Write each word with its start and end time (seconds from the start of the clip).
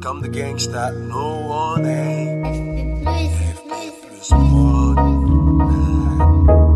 comme 0.00 0.22
de 0.22 0.28
gangsta, 0.28 0.90
no 0.90 1.46
one 1.46 1.84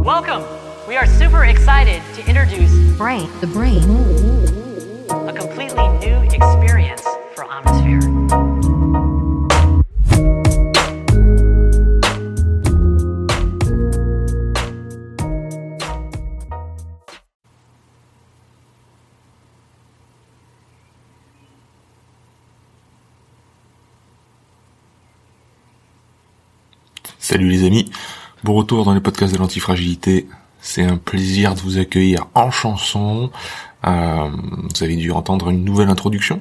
Welcome. 0.04 0.44
We 0.86 0.96
are 0.96 1.06
super 1.06 1.44
excited 1.44 2.02
to 2.14 2.28
introduce 2.28 2.72
Brain, 2.98 3.28
the 3.40 3.46
brain. 3.46 3.82
a 5.10 5.32
completely 5.32 5.88
new 5.98 6.20
experience 6.30 6.97
Salut 27.30 27.50
les 27.50 27.66
amis, 27.66 27.90
bon 28.42 28.54
retour 28.54 28.86
dans 28.86 28.94
les 28.94 29.02
podcasts 29.02 29.34
de 29.34 29.38
l'antifragilité. 29.38 30.26
C'est 30.62 30.82
un 30.82 30.96
plaisir 30.96 31.54
de 31.54 31.60
vous 31.60 31.76
accueillir 31.76 32.26
en 32.34 32.50
chanson. 32.50 33.30
Euh, 33.86 34.30
vous 34.30 34.82
avez 34.82 34.96
dû 34.96 35.12
entendre 35.12 35.50
une 35.50 35.62
nouvelle 35.62 35.90
introduction. 35.90 36.40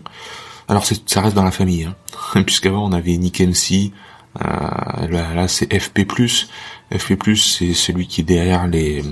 Alors 0.70 0.86
ça 0.86 1.20
reste 1.20 1.36
dans 1.36 1.44
la 1.44 1.52
famille, 1.52 1.84
hein. 1.84 2.42
puisqu'avant 2.45 2.86
on 2.86 2.94
avait 2.94 3.18
Nick 3.18 3.42
MC, 3.42 3.92
euh, 4.40 5.08
là, 5.09 5.34
là, 5.34 5.50
c'est 5.50 5.78
FP+. 5.78 6.08
FP+, 6.98 7.36
c'est 7.36 7.73
celui 7.73 8.08
qui 8.08 8.22
est 8.22 8.23
derrière 8.23 8.66
les 8.67 9.04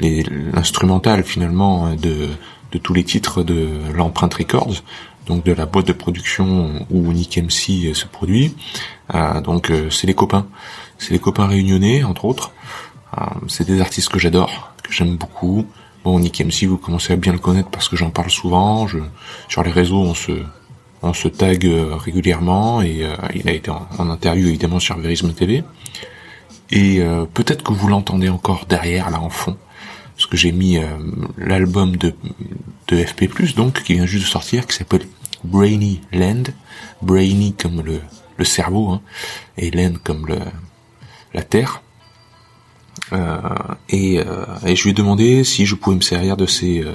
l'instrumental 0.00 1.24
finalement 1.24 1.94
de 1.94 2.30
de 2.72 2.78
tous 2.78 2.94
les 2.94 3.04
titres 3.04 3.42
de 3.42 3.68
l'empreinte 3.94 4.34
Records, 4.34 4.82
donc 5.26 5.44
de 5.44 5.52
la 5.52 5.66
boîte 5.66 5.86
de 5.86 5.92
production 5.92 6.86
où 6.90 7.12
Nick 7.12 7.38
MC 7.38 7.94
se 7.94 8.06
produit. 8.06 8.54
Euh, 9.14 9.40
donc 9.40 9.70
euh, 9.70 9.90
c'est 9.90 10.06
les 10.06 10.14
copains, 10.14 10.46
c'est 10.98 11.12
les 11.12 11.18
copains 11.18 11.46
réunionnais 11.46 12.04
entre 12.04 12.24
autres. 12.24 12.52
Euh, 13.16 13.24
c'est 13.48 13.66
des 13.66 13.80
artistes 13.80 14.10
que 14.10 14.18
j'adore, 14.18 14.72
que 14.82 14.92
j'aime 14.92 15.16
beaucoup. 15.16 15.66
Bon, 16.04 16.18
Nick 16.20 16.40
MC, 16.40 16.64
vous 16.64 16.78
commencez 16.78 17.12
à 17.12 17.16
bien 17.16 17.32
le 17.32 17.38
connaître 17.38 17.70
parce 17.70 17.88
que 17.88 17.96
j'en 17.96 18.10
parle 18.10 18.30
souvent. 18.30 18.86
Je, 18.86 18.98
sur 19.48 19.62
les 19.62 19.70
réseaux, 19.70 20.00
on 20.00 20.14
se 20.14 20.32
on 21.02 21.12
se 21.12 21.28
tag 21.28 21.64
euh, 21.64 21.96
régulièrement 21.96 22.82
et 22.82 23.04
euh, 23.04 23.14
il 23.34 23.48
a 23.48 23.52
été 23.52 23.70
en, 23.70 24.10
interview 24.10 24.48
évidemment 24.48 24.80
sur 24.80 24.98
Verisme 24.98 25.32
TV. 25.32 25.64
Et 26.70 27.00
euh, 27.00 27.24
peut-être 27.24 27.62
que 27.62 27.72
vous 27.72 27.88
l'entendez 27.88 28.28
encore 28.28 28.66
derrière 28.66 29.10
là 29.10 29.20
en 29.20 29.30
fond, 29.30 29.56
parce 30.16 30.26
que 30.26 30.36
j'ai 30.36 30.52
mis 30.52 30.78
l'album 31.36 31.96
de 31.96 32.14
de 32.88 33.04
FP+ 33.04 33.28
donc 33.54 33.82
qui 33.82 33.94
vient 33.94 34.06
juste 34.06 34.24
de 34.24 34.30
sortir, 34.30 34.66
qui 34.66 34.76
s'appelle 34.76 35.06
Brainy 35.44 36.00
Land, 36.12 36.44
Brainy 37.02 37.54
comme 37.54 37.82
le 37.82 38.00
le 38.36 38.44
cerveau 38.44 38.90
hein, 38.90 39.00
et 39.56 39.70
Land 39.70 39.94
comme 40.04 40.26
le 40.26 40.38
la 41.34 41.42
terre. 41.42 41.82
Euh, 43.12 43.38
et, 43.88 44.18
euh, 44.18 44.44
et 44.66 44.76
je 44.76 44.84
lui 44.84 44.90
ai 44.90 44.94
demandé 44.94 45.44
si 45.44 45.66
je 45.66 45.74
pouvais 45.74 45.96
me 45.96 46.02
servir 46.02 46.36
de 46.36 46.46
ces 46.46 46.82
euh, 46.82 46.94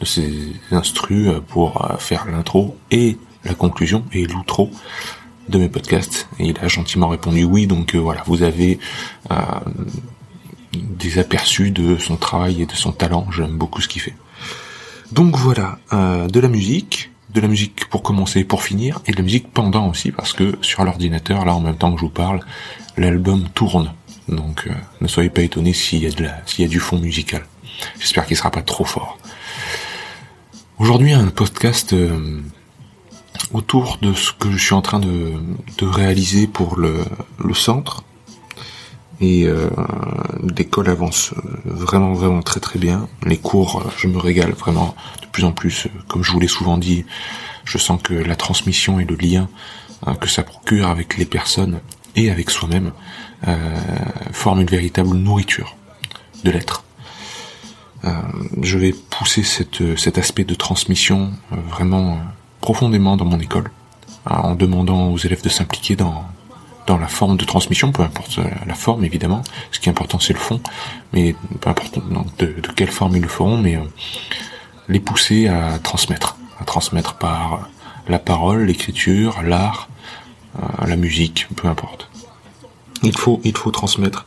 de 0.00 0.04
ces 0.06 0.52
instrus 0.70 1.28
pour 1.48 1.86
faire 1.98 2.24
l'intro 2.26 2.78
et 2.90 3.18
la 3.44 3.52
conclusion 3.52 4.02
et 4.14 4.24
l'outro 4.24 4.70
de 5.50 5.58
mes 5.58 5.68
podcasts. 5.68 6.26
Et 6.38 6.46
il 6.46 6.58
a 6.58 6.68
gentiment 6.68 7.08
répondu 7.08 7.44
oui. 7.44 7.66
Donc 7.66 7.94
voilà, 7.94 8.22
vous 8.26 8.42
avez 8.42 8.78
euh, 9.30 9.36
des 10.72 11.18
aperçus 11.18 11.70
de 11.70 11.98
son 11.98 12.16
travail 12.16 12.62
et 12.62 12.66
de 12.66 12.72
son 12.72 12.92
talent. 12.92 13.26
J'aime 13.30 13.58
beaucoup 13.58 13.82
ce 13.82 13.88
qu'il 13.88 14.00
fait. 14.00 14.14
Donc 15.12 15.36
voilà, 15.36 15.78
de 15.92 16.40
la 16.40 16.48
musique, 16.48 17.10
de 17.32 17.40
la 17.40 17.48
musique 17.48 17.88
pour 17.88 18.02
commencer, 18.02 18.44
pour 18.44 18.62
finir, 18.62 19.00
et 19.06 19.12
de 19.12 19.16
la 19.16 19.22
musique 19.22 19.52
pendant 19.52 19.88
aussi, 19.88 20.10
parce 20.12 20.32
que 20.32 20.56
sur 20.62 20.84
l'ordinateur, 20.84 21.44
là 21.44 21.54
en 21.54 21.60
même 21.60 21.76
temps 21.76 21.92
que 21.92 21.98
je 22.00 22.04
vous 22.04 22.10
parle, 22.10 22.40
l'album 22.96 23.48
tourne. 23.54 23.92
Donc 24.28 24.66
euh, 24.66 24.74
ne 25.00 25.08
soyez 25.08 25.30
pas 25.30 25.42
étonnés 25.42 25.72
s'il 25.72 26.02
y 26.02 26.06
a 26.06 26.10
s'il 26.46 26.64
y 26.64 26.68
a 26.68 26.70
du 26.70 26.80
fond 26.80 26.98
musical. 26.98 27.44
J'espère 27.98 28.26
qu'il 28.26 28.36
sera 28.36 28.50
pas 28.50 28.62
trop 28.62 28.84
fort. 28.84 29.18
Aujourd'hui, 30.78 31.12
un 31.12 31.26
podcast 31.28 31.92
euh, 31.92 32.40
autour 33.52 33.98
de 34.00 34.12
ce 34.14 34.32
que 34.32 34.50
je 34.50 34.56
suis 34.56 34.74
en 34.74 34.82
train 34.82 34.98
de, 34.98 35.34
de 35.78 35.86
réaliser 35.86 36.46
pour 36.46 36.78
le, 36.78 37.04
le 37.38 37.54
centre. 37.54 38.04
Et 39.20 39.44
euh, 39.44 39.68
l'école 40.56 40.88
avance 40.88 41.34
euh, 41.36 41.40
vraiment 41.64 42.14
vraiment 42.14 42.40
très 42.40 42.60
très 42.60 42.78
bien. 42.78 43.06
Les 43.24 43.36
cours, 43.36 43.82
euh, 43.82 43.90
je 43.98 44.06
me 44.06 44.18
régale 44.18 44.52
vraiment 44.52 44.94
de 45.20 45.26
plus 45.26 45.44
en 45.44 45.52
plus. 45.52 45.88
Comme 46.08 46.24
je 46.24 46.32
vous 46.32 46.40
l'ai 46.40 46.48
souvent 46.48 46.78
dit, 46.78 47.04
je 47.64 47.76
sens 47.76 48.00
que 48.02 48.14
la 48.14 48.36
transmission 48.36 48.98
et 48.98 49.04
le 49.04 49.16
lien 49.16 49.48
hein, 50.06 50.14
que 50.14 50.28
ça 50.28 50.42
procure 50.42 50.88
avec 50.88 51.18
les 51.18 51.26
personnes 51.26 51.80
et 52.16 52.30
avec 52.30 52.50
soi-même 52.50 52.92
euh, 53.46 53.56
forme 54.32 54.62
une 54.62 54.66
véritable 54.66 55.14
nourriture 55.14 55.76
de 56.44 56.50
l'être. 56.50 56.84
Euh, 58.04 58.10
je 58.62 58.78
vais 58.78 58.94
pousser 59.10 59.42
cette, 59.42 59.98
cet 59.98 60.16
aspect 60.16 60.44
de 60.44 60.54
transmission 60.54 61.32
vraiment 61.50 62.18
profondément 62.62 63.18
dans 63.18 63.26
mon 63.26 63.38
école, 63.38 63.70
hein, 64.24 64.40
en 64.42 64.54
demandant 64.54 65.08
aux 65.08 65.18
élèves 65.18 65.42
de 65.42 65.50
s'impliquer 65.50 65.96
dans, 65.96 66.24
dans 66.86 66.98
la 66.98 67.08
forme 67.08 67.36
de 67.36 67.44
transmission, 67.44 67.92
peu 67.92 68.02
importe 68.02 68.38
euh, 68.38 68.44
la 68.66 68.74
forme 68.74 69.04
évidemment. 69.04 69.42
Ce 69.72 69.78
qui 69.78 69.88
est 69.88 69.92
important 69.92 70.18
c'est 70.18 70.32
le 70.32 70.38
fond, 70.38 70.60
mais 71.12 71.34
peu 71.60 71.70
importe 71.70 71.98
de, 72.38 72.54
quelle 72.74 72.90
forme 72.90 73.16
ils 73.16 73.22
le 73.22 73.28
feront, 73.28 73.56
mais 73.56 73.76
euh, 73.76 73.84
les 74.88 75.00
pousser 75.00 75.48
à 75.48 75.78
transmettre, 75.78 76.36
à 76.60 76.64
transmettre 76.64 77.14
par 77.14 77.68
la 78.08 78.18
parole, 78.18 78.64
l'écriture, 78.64 79.42
l'art, 79.42 79.88
euh, 80.58 80.86
la 80.86 80.96
musique, 80.96 81.46
peu 81.54 81.68
importe. 81.68 82.08
Il 83.02 83.16
faut, 83.16 83.40
il 83.44 83.56
faut 83.56 83.70
transmettre. 83.70 84.26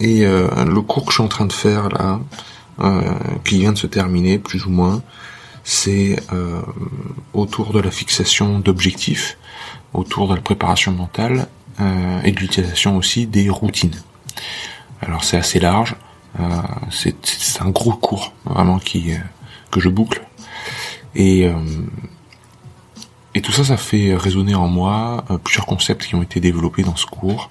Et 0.00 0.24
le 0.24 0.80
cours 0.80 1.04
que 1.04 1.10
je 1.10 1.16
suis 1.16 1.22
en 1.22 1.28
train 1.28 1.44
de 1.44 1.52
faire 1.52 1.90
là, 1.90 2.18
qui 3.44 3.58
vient 3.58 3.72
de 3.72 3.78
se 3.78 3.86
terminer 3.86 4.38
plus 4.38 4.64
ou 4.64 4.70
moins, 4.70 5.02
c'est 5.64 6.16
autour 7.34 7.74
de 7.74 7.80
la 7.80 7.90
fixation 7.90 8.58
d'objectifs, 8.58 9.36
autour 9.94 10.28
de 10.28 10.34
la 10.34 10.40
préparation 10.40 10.92
mentale 10.92 11.48
euh, 11.80 12.22
et 12.22 12.32
de 12.32 12.40
l'utilisation 12.40 12.96
aussi 12.96 13.26
des 13.26 13.48
routines. 13.48 14.00
Alors 15.00 15.24
c'est 15.24 15.36
assez 15.36 15.58
large, 15.58 15.96
euh, 16.40 16.48
c'est 16.90 17.60
un 17.60 17.70
gros 17.70 17.92
cours 17.92 18.32
vraiment 18.44 18.78
qui 18.78 19.12
euh, 19.12 19.18
que 19.70 19.80
je 19.80 19.88
boucle 19.88 20.22
et 21.14 21.48
et 23.34 23.40
tout 23.40 23.52
ça, 23.52 23.64
ça 23.64 23.78
fait 23.78 24.14
résonner 24.14 24.54
en 24.54 24.68
moi 24.68 25.24
plusieurs 25.44 25.64
concepts 25.64 26.04
qui 26.06 26.14
ont 26.14 26.22
été 26.22 26.38
développés 26.40 26.82
dans 26.82 26.96
ce 26.96 27.06
cours, 27.06 27.50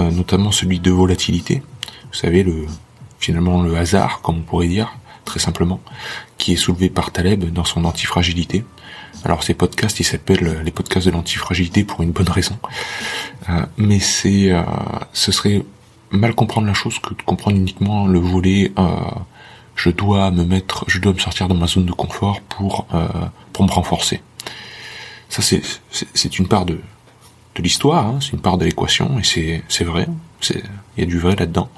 notamment 0.00 0.50
celui 0.50 0.80
de 0.80 0.90
volatilité. 0.90 1.62
Vous 2.08 2.18
savez, 2.18 2.42
le 2.42 2.66
finalement 3.20 3.62
le 3.62 3.76
hasard, 3.76 4.22
comme 4.22 4.38
on 4.38 4.42
pourrait 4.42 4.66
dire, 4.66 4.92
très 5.24 5.38
simplement, 5.38 5.80
qui 6.38 6.54
est 6.54 6.56
soulevé 6.56 6.88
par 6.88 7.12
Taleb 7.12 7.44
dans 7.52 7.64
son 7.64 7.84
antifragilité. 7.84 8.64
Alors 9.24 9.42
ces 9.42 9.54
podcasts, 9.54 10.00
ils 10.00 10.04
s'appellent 10.04 10.46
euh, 10.46 10.62
les 10.62 10.70
podcasts 10.70 11.06
de 11.06 11.12
l'antifragilité 11.12 11.84
pour 11.84 12.02
une 12.02 12.10
bonne 12.12 12.28
raison. 12.28 12.56
Euh, 13.48 13.66
mais 13.76 14.00
c'est, 14.00 14.50
euh, 14.52 14.62
ce 15.12 15.30
serait 15.32 15.62
mal 16.10 16.34
comprendre 16.34 16.66
la 16.66 16.74
chose 16.74 16.98
que 16.98 17.14
de 17.14 17.22
comprendre 17.22 17.56
uniquement 17.56 18.06
le 18.06 18.18
volet. 18.18 18.72
euh, 18.78 18.86
je 19.76 19.88
dois 19.90 20.30
me 20.30 20.44
mettre, 20.44 20.84
je 20.88 20.98
dois 20.98 21.12
me 21.14 21.18
sortir 21.18 21.48
de 21.48 21.54
ma 21.54 21.66
zone 21.66 21.86
de 21.86 21.92
confort 21.92 22.40
pour 22.42 22.86
pour 23.54 23.64
me 23.64 23.70
renforcer. 23.70 24.20
Ça, 25.30 25.40
c'est 25.42 25.62
c'est- 25.90 26.08
c'est 26.12 26.38
une 26.38 26.48
part 26.48 26.66
de 26.66 26.80
de 27.56 27.62
l'histoire, 27.62 28.06
hein, 28.06 28.18
c'est 28.20 28.32
une 28.32 28.40
part 28.40 28.58
de 28.58 28.64
l'équation, 28.66 29.18
et 29.18 29.22
c'est 29.24 29.62
c'est 29.68 29.84
vrai, 29.84 30.06
c'est 30.40 30.62
il 30.96 31.04
y 31.04 31.06
a 31.06 31.06
du 31.06 31.18
vrai 31.18 31.34
là-dedans. 31.36 31.70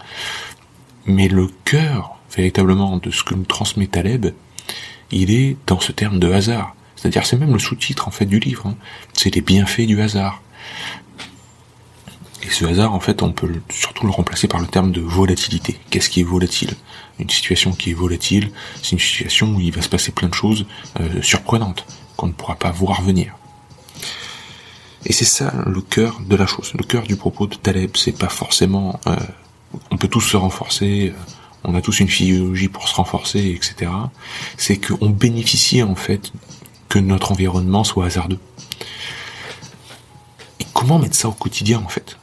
Mais 1.06 1.28
le 1.28 1.48
cœur, 1.64 2.16
véritablement, 2.36 2.96
de 2.96 3.10
ce 3.12 3.22
que 3.22 3.34
nous 3.34 3.44
transmet 3.44 3.86
Taleb, 3.86 4.26
il 5.12 5.30
est 5.30 5.56
dans 5.68 5.78
ce 5.80 5.92
terme 5.92 6.18
de 6.18 6.32
hasard. 6.32 6.74
C'est-à-dire, 7.02 7.26
c'est 7.26 7.36
même 7.36 7.52
le 7.52 7.58
sous-titre, 7.58 8.06
en 8.06 8.12
fait, 8.12 8.26
du 8.26 8.38
livre. 8.38 8.68
hein. 8.68 8.76
C'est 9.12 9.34
les 9.34 9.40
bienfaits 9.40 9.86
du 9.86 10.00
hasard. 10.00 10.40
Et 12.44 12.48
ce 12.48 12.64
hasard, 12.64 12.94
en 12.94 13.00
fait, 13.00 13.22
on 13.22 13.32
peut 13.32 13.60
surtout 13.70 14.06
le 14.06 14.12
remplacer 14.12 14.46
par 14.46 14.60
le 14.60 14.68
terme 14.68 14.92
de 14.92 15.00
volatilité. 15.00 15.80
Qu'est-ce 15.90 16.08
qui 16.08 16.20
est 16.20 16.24
volatile? 16.24 16.74
Une 17.18 17.28
situation 17.28 17.72
qui 17.72 17.90
est 17.90 17.94
volatile, 17.94 18.52
c'est 18.82 18.92
une 18.92 19.00
situation 19.00 19.52
où 19.52 19.60
il 19.60 19.72
va 19.72 19.82
se 19.82 19.88
passer 19.88 20.12
plein 20.12 20.28
de 20.28 20.34
choses 20.34 20.64
euh, 21.00 21.20
surprenantes 21.22 21.84
qu'on 22.16 22.28
ne 22.28 22.32
pourra 22.32 22.54
pas 22.54 22.70
voir 22.70 23.02
venir. 23.02 23.34
Et 25.04 25.12
c'est 25.12 25.24
ça 25.24 25.52
le 25.66 25.80
cœur 25.80 26.20
de 26.20 26.36
la 26.36 26.46
chose, 26.46 26.72
le 26.74 26.84
cœur 26.84 27.02
du 27.02 27.16
propos 27.16 27.48
de 27.48 27.56
Taleb. 27.56 27.96
C'est 27.96 28.16
pas 28.16 28.28
forcément, 28.28 29.00
euh, 29.08 29.16
on 29.90 29.96
peut 29.96 30.08
tous 30.08 30.20
se 30.20 30.36
renforcer, 30.36 31.12
euh, 31.12 31.32
on 31.64 31.74
a 31.74 31.80
tous 31.80 31.98
une 31.98 32.08
physiologie 32.08 32.68
pour 32.68 32.88
se 32.88 32.94
renforcer, 32.94 33.50
etc. 33.50 33.90
C'est 34.56 34.78
qu'on 34.78 35.10
bénéficie 35.10 35.82
en 35.82 35.96
fait 35.96 36.32
que 36.92 36.98
notre 36.98 37.32
environnement 37.32 37.84
soit 37.84 38.04
hasardeux. 38.04 38.38
Et 40.60 40.66
comment 40.74 40.98
mettre 40.98 41.16
ça 41.16 41.28
au 41.28 41.32
quotidien 41.32 41.78
en 41.82 41.88
fait 41.88 42.18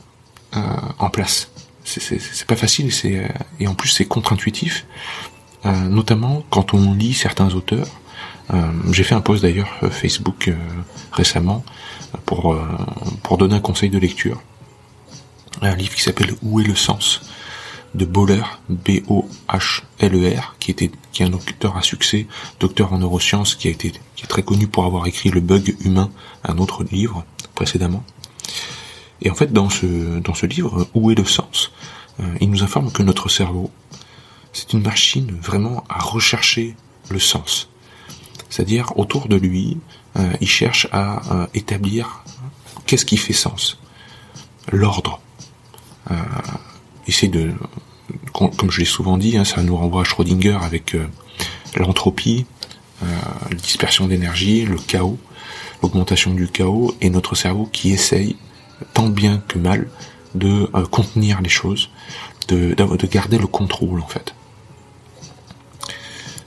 euh, 0.55 0.59
en 0.99 1.09
place? 1.09 1.49
C'est- 1.83 2.45
pas 2.45 2.55
facile 2.55 2.91
euh, 3.05 3.27
et 3.59 3.67
en 3.67 3.73
plus 3.73 3.89
c'est 3.89 4.05
contre-intuitif, 4.05 4.85
euh, 5.65 5.71
notamment 5.89 6.43
quand 6.51 6.75
on 6.75 6.93
lit 6.93 7.15
certains 7.15 7.51
auteurs 7.55 7.87
j'ai 8.91 9.03
fait 9.03 9.13
un 9.13 9.21
post 9.21 9.43
d'ailleurs 9.43 9.69
Facebook 9.91 10.51
récemment 11.11 11.63
pour 12.25 12.57
pour 13.21 13.37
donner 13.37 13.53
un 13.55 13.59
conseil 13.59 13.91
de 13.91 13.99
lecture. 13.99 14.41
Un 15.61 15.75
livre 15.75 15.93
qui 15.93 16.01
s'appelle 16.01 16.33
Où 16.41 16.59
est 16.59 16.63
le 16.63 16.73
sens? 16.75 17.21
De 17.95 18.05
Boller, 18.05 18.43
B-O-H-L-E-R, 18.69 20.55
qui 20.59 20.71
était 20.71 20.91
qui 21.11 21.23
est 21.23 21.25
un 21.25 21.29
docteur 21.29 21.77
à 21.77 21.81
succès, 21.81 22.27
docteur 22.59 22.93
en 22.93 22.99
neurosciences, 22.99 23.55
qui 23.55 23.67
a 23.67 23.71
été 23.71 23.91
qui 24.15 24.23
est 24.23 24.27
très 24.27 24.43
connu 24.43 24.67
pour 24.67 24.85
avoir 24.85 25.07
écrit 25.07 25.29
Le 25.29 25.41
bug 25.41 25.75
humain, 25.81 26.09
un 26.43 26.57
autre 26.57 26.83
livre 26.83 27.25
précédemment. 27.55 28.03
Et 29.21 29.29
en 29.29 29.35
fait, 29.35 29.51
dans 29.51 29.69
ce 29.69 30.19
dans 30.19 30.33
ce 30.33 30.45
livre, 30.45 30.87
Où 30.93 31.11
est 31.11 31.15
le 31.15 31.25
sens, 31.25 31.71
il 32.41 32.49
nous 32.49 32.63
informe 32.63 32.91
que 32.91 33.01
notre 33.01 33.29
cerveau 33.29 33.71
c'est 34.53 34.73
une 34.73 34.81
machine 34.81 35.31
vraiment 35.41 35.83
à 35.89 35.99
rechercher 35.99 36.75
le 37.09 37.19
sens. 37.19 37.69
C'est-à-dire 38.49 38.97
autour 38.97 39.27
de 39.27 39.35
lui, 39.35 39.77
euh, 40.17 40.33
il 40.41 40.47
cherche 40.47 40.87
à 40.91 41.21
euh, 41.33 41.47
établir 41.53 42.23
qu'est-ce 42.85 43.05
qui 43.05 43.17
fait 43.17 43.33
sens, 43.33 43.79
l'ordre. 44.71 45.21
Euh, 47.23 47.27
de, 47.27 47.53
comme 48.33 48.71
je 48.71 48.79
l'ai 48.79 48.85
souvent 48.85 49.17
dit, 49.17 49.37
hein, 49.37 49.45
ça 49.45 49.61
nous 49.63 49.75
renvoie 49.75 50.01
à 50.01 50.03
Schrödinger 50.03 50.57
avec 50.61 50.95
euh, 50.95 51.07
l'entropie, 51.75 52.45
la 53.01 53.55
dispersion 53.55 54.07
d'énergie, 54.07 54.65
le 54.65 54.75
chaos, 54.75 55.17
l'augmentation 55.81 56.33
du 56.33 56.49
chaos, 56.49 56.93
et 56.99 57.09
notre 57.09 57.35
cerveau 57.35 57.69
qui 57.71 57.91
essaye 57.91 58.35
tant 58.93 59.07
bien 59.07 59.41
que 59.47 59.57
mal 59.57 59.89
de 60.35 60.65
contenir 60.91 61.39
les 61.41 61.49
choses, 61.49 61.89
de, 62.49 62.73
de 62.73 63.07
garder 63.07 63.37
le 63.37 63.47
contrôle 63.47 64.01
en 64.01 64.07
fait. 64.07 64.33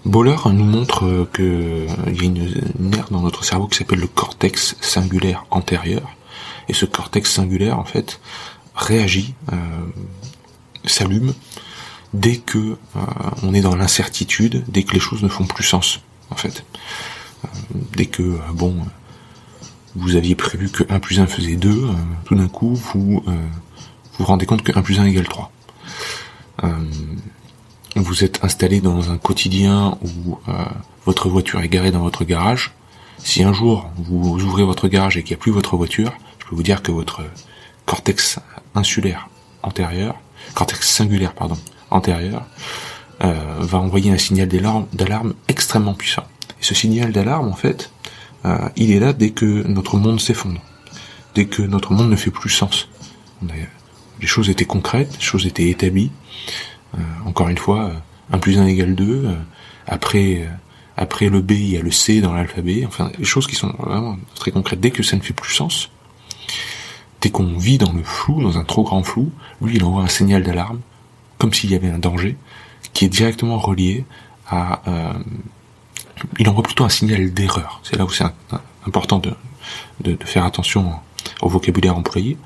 Boller 0.05 0.37
nous 0.47 0.65
montre 0.65 1.05
euh, 1.05 1.29
qu'il 1.33 1.45
euh, 1.45 1.87
y 2.13 2.21
a 2.21 2.25
une, 2.25 2.95
aire 2.95 3.07
dans 3.11 3.21
notre 3.21 3.45
cerveau 3.45 3.69
qui 3.69 3.79
s'appelle 3.79 4.01
le 4.01 4.09
cortex 4.09 4.77
singulaire 4.81 5.45
antérieur. 5.51 6.17
Et 6.69 6.75
ce 6.75 6.87
cortex 6.87 7.31
singulaire, 7.31 7.79
en 7.79 7.85
fait, 7.85 8.21
réagit, 8.75 9.35
euh, 9.53 9.57
s'allume 10.85 11.35
dès 12.15 12.37
que 12.37 12.77
on 13.43 13.55
est 13.55 13.63
dans 13.63 13.75
l'incertitude, 13.75 14.65
dès 14.69 14.83
que 14.83 14.93
les 14.93 15.01
choses 15.01 15.23
ne 15.23 15.29
font 15.29 15.47
plus 15.47 15.65
sens, 15.65 16.01
en 16.31 16.37
fait. 16.37 16.65
dès 17.97 18.07
que, 18.07 18.39
bon, 18.53 18.77
vous 19.95 20.17
aviez 20.17 20.35
prévu 20.35 20.69
que 20.69 20.85
1 20.91 21.01
plus 21.01 21.21
1 21.21 21.27
faisait 21.27 21.57
2, 21.57 21.89
tout 22.27 22.35
d'un 22.35 22.49
coup, 22.49 22.75
vous 22.75 23.25
vous 24.19 24.25
rendez 24.25 24.45
compte 24.45 24.63
que 24.63 24.77
1 24.77 24.83
plus 24.83 25.01
1 25.01 25.07
égale 25.07 25.27
3 25.27 25.51
vous 27.97 28.25
êtes 28.25 28.43
installé 28.45 28.81
dans 28.81 29.11
un 29.11 29.19
quotidien 29.19 29.99
où 30.03 30.39
euh, 30.49 30.53
votre 31.05 31.29
voiture 31.29 31.61
est 31.61 31.69
garée 31.69 31.91
dans 31.91 32.01
votre 32.01 32.25
garage, 32.25 32.73
si 33.19 33.43
un 33.43 33.53
jour 33.53 33.91
vous 33.97 34.43
ouvrez 34.43 34.65
votre 34.65 34.89
garage 34.89 35.17
et 35.17 35.23
qu'il 35.23 35.35
n'y 35.35 35.41
a 35.41 35.43
plus 35.43 35.53
votre 35.53 35.77
voiture, 35.77 36.13
je 36.39 36.47
peux 36.47 36.57
vous 36.57 36.63
dire 36.63 36.83
que 36.83 36.91
votre 36.91 37.23
cortex 37.87 38.39
insulaire 38.75 39.29
antérieur, 39.63 40.17
cortex 40.55 40.89
singulaire 40.89 41.35
pardon, 41.35 41.57
antérieur, 41.91 42.47
euh, 43.23 43.35
va 43.61 43.79
envoyer 43.79 44.11
un 44.11 44.19
signal 44.19 44.49
d'alarme 44.93 45.35
extrêmement 45.49 45.95
puissant. 45.95 46.25
Et 46.61 46.65
ce 46.65 46.75
signal 46.75 47.13
d'alarme, 47.13 47.49
en 47.49 47.55
fait, 47.55 47.91
euh, 48.45 48.69
il 48.77 48.91
est 48.91 49.01
là 49.01 49.13
dès 49.13 49.31
que 49.31 49.67
notre 49.67 49.97
monde 49.97 50.21
s'effondre, 50.21 50.61
dès 51.35 51.47
que 51.47 51.63
notre 51.63 51.93
monde 51.93 52.11
ne 52.11 52.17
fait 52.17 52.31
plus 52.31 52.51
sens. 52.51 52.89
les 54.21 54.27
choses 54.29 54.51
étaient 54.51 54.65
concrètes, 54.65 55.15
les 55.15 55.25
choses 55.25 55.47
étaient 55.47 55.69
établies, 55.69 56.13
euh, 56.97 57.01
encore 57.27 57.49
une 57.49 57.59
fois, 57.59 57.93
1 58.33 58.39
plus 58.39 58.59
1 58.59 58.67
égale 58.67 58.95
2. 58.95 59.05
Euh, 59.05 59.35
après, 59.87 60.43
euh, 60.43 60.49
après 60.97 61.29
le 61.29 61.41
B, 61.41 61.53
il 61.53 61.71
y 61.71 61.77
a 61.77 61.83
le 61.83 61.91
C 61.91 62.21
dans 62.21 62.33
l'alphabet. 62.33 62.85
Enfin, 62.87 63.11
des 63.17 63.25
choses 63.25 63.47
qui 63.47 63.55
sont 63.55 63.73
vraiment 63.79 64.19
très 64.35 64.51
concrètes. 64.51 64.81
Dès 64.81 64.91
que 64.91 65.03
ça 65.03 65.17
ne 65.17 65.23
fait 65.23 65.33
plus 65.33 65.53
sens, 65.53 65.91
dès 67.23 67.31
qu'on 67.31 67.57
vit 67.57 67.79
dans 67.79 67.93
le 67.93 68.03
flou, 68.03 68.43
dans 68.43 68.59
un 68.59 68.65
trop 68.65 68.83
grand 68.83 69.03
flou, 69.03 69.31
lui, 69.63 69.77
il 69.77 69.85
envoie 69.85 70.03
un 70.03 70.09
signal 70.09 70.43
d'alarme, 70.43 70.81
comme 71.39 71.55
s'il 71.55 71.71
y 71.71 71.75
avait 71.75 71.89
un 71.89 71.99
danger, 71.99 72.37
qui 72.93 73.07
est 73.07 73.09
directement 73.09 73.59
relié 73.59 74.05
à... 74.49 74.83
Euh, 74.89 75.13
il 76.39 76.49
envoie 76.49 76.63
plutôt 76.63 76.85
un 76.85 76.89
signal 76.89 77.33
d'erreur. 77.33 77.81
C'est 77.85 77.97
là 77.97 78.05
où 78.05 78.11
c'est 78.11 78.25
important 78.87 79.19
de, 79.19 79.33
de, 80.03 80.13
de, 80.13 80.25
faire 80.25 80.45
attention 80.45 80.93
au 81.41 81.49
vocabulaire 81.49 81.97
employé. 81.97 82.37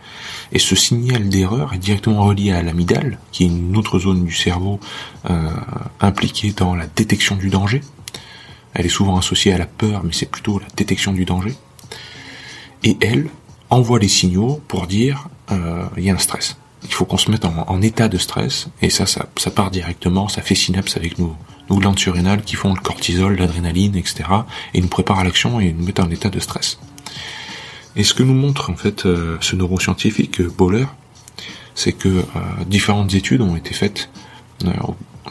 Et 0.52 0.58
ce 0.58 0.76
signal 0.76 1.28
d'erreur 1.28 1.74
est 1.74 1.78
directement 1.78 2.24
relié 2.24 2.52
à 2.52 2.62
l'amygdale, 2.62 3.18
qui 3.32 3.44
est 3.44 3.48
une 3.48 3.76
autre 3.76 3.98
zone 3.98 4.24
du 4.24 4.34
cerveau 4.34 4.78
euh, 5.28 5.50
impliquée 6.00 6.52
dans 6.52 6.74
la 6.74 6.86
détection 6.86 7.36
du 7.36 7.48
danger. 7.48 7.80
Elle 8.74 8.86
est 8.86 8.90
souvent 8.90 9.16
associée 9.16 9.52
à 9.52 9.58
la 9.58 9.66
peur, 9.66 10.02
mais 10.04 10.12
c'est 10.12 10.30
plutôt 10.30 10.58
la 10.58 10.66
détection 10.76 11.12
du 11.12 11.24
danger. 11.24 11.54
Et 12.82 12.96
elle 13.00 13.28
envoie 13.70 13.98
les 13.98 14.08
signaux 14.08 14.60
pour 14.68 14.86
dire 14.86 15.28
euh, 15.50 15.84
il 15.96 16.04
y 16.04 16.10
a 16.10 16.14
un 16.14 16.18
stress. 16.18 16.56
Il 16.84 16.92
faut 16.92 17.04
qu'on 17.04 17.18
se 17.18 17.30
mette 17.30 17.44
en, 17.44 17.82
état 17.82 18.06
de 18.06 18.16
stress, 18.16 18.68
et 18.80 18.90
ça, 18.90 19.06
ça, 19.06 19.26
ça 19.36 19.50
part 19.50 19.70
directement, 19.72 20.28
ça 20.28 20.40
fait 20.40 20.54
synapse 20.54 20.96
avec 20.96 21.18
nos, 21.18 21.34
nos 21.68 21.76
glandes 21.76 21.98
surrénales 21.98 22.42
qui 22.42 22.56
font 22.56 22.74
le 22.74 22.80
cortisol, 22.80 23.36
l'adrénaline, 23.36 23.96
etc. 23.96 24.24
et 24.74 24.80
nous 24.80 24.88
préparent 24.88 25.20
à 25.20 25.24
l'action 25.24 25.60
et 25.60 25.72
nous 25.72 25.84
mettent 25.84 26.00
en 26.00 26.10
état 26.10 26.28
de 26.28 26.40
stress. 26.40 26.78
Et 27.96 28.04
ce 28.04 28.14
que 28.14 28.22
nous 28.22 28.34
montre 28.34 28.70
en 28.70 28.76
fait 28.76 29.06
euh, 29.06 29.38
ce 29.40 29.56
neuroscientifique 29.56 30.40
euh, 30.40 30.86
c'est 31.74 31.92
que 31.92 32.08
euh, 32.08 32.22
différentes 32.66 33.14
études 33.14 33.40
ont 33.40 33.56
été 33.56 33.74
faites 33.74 34.10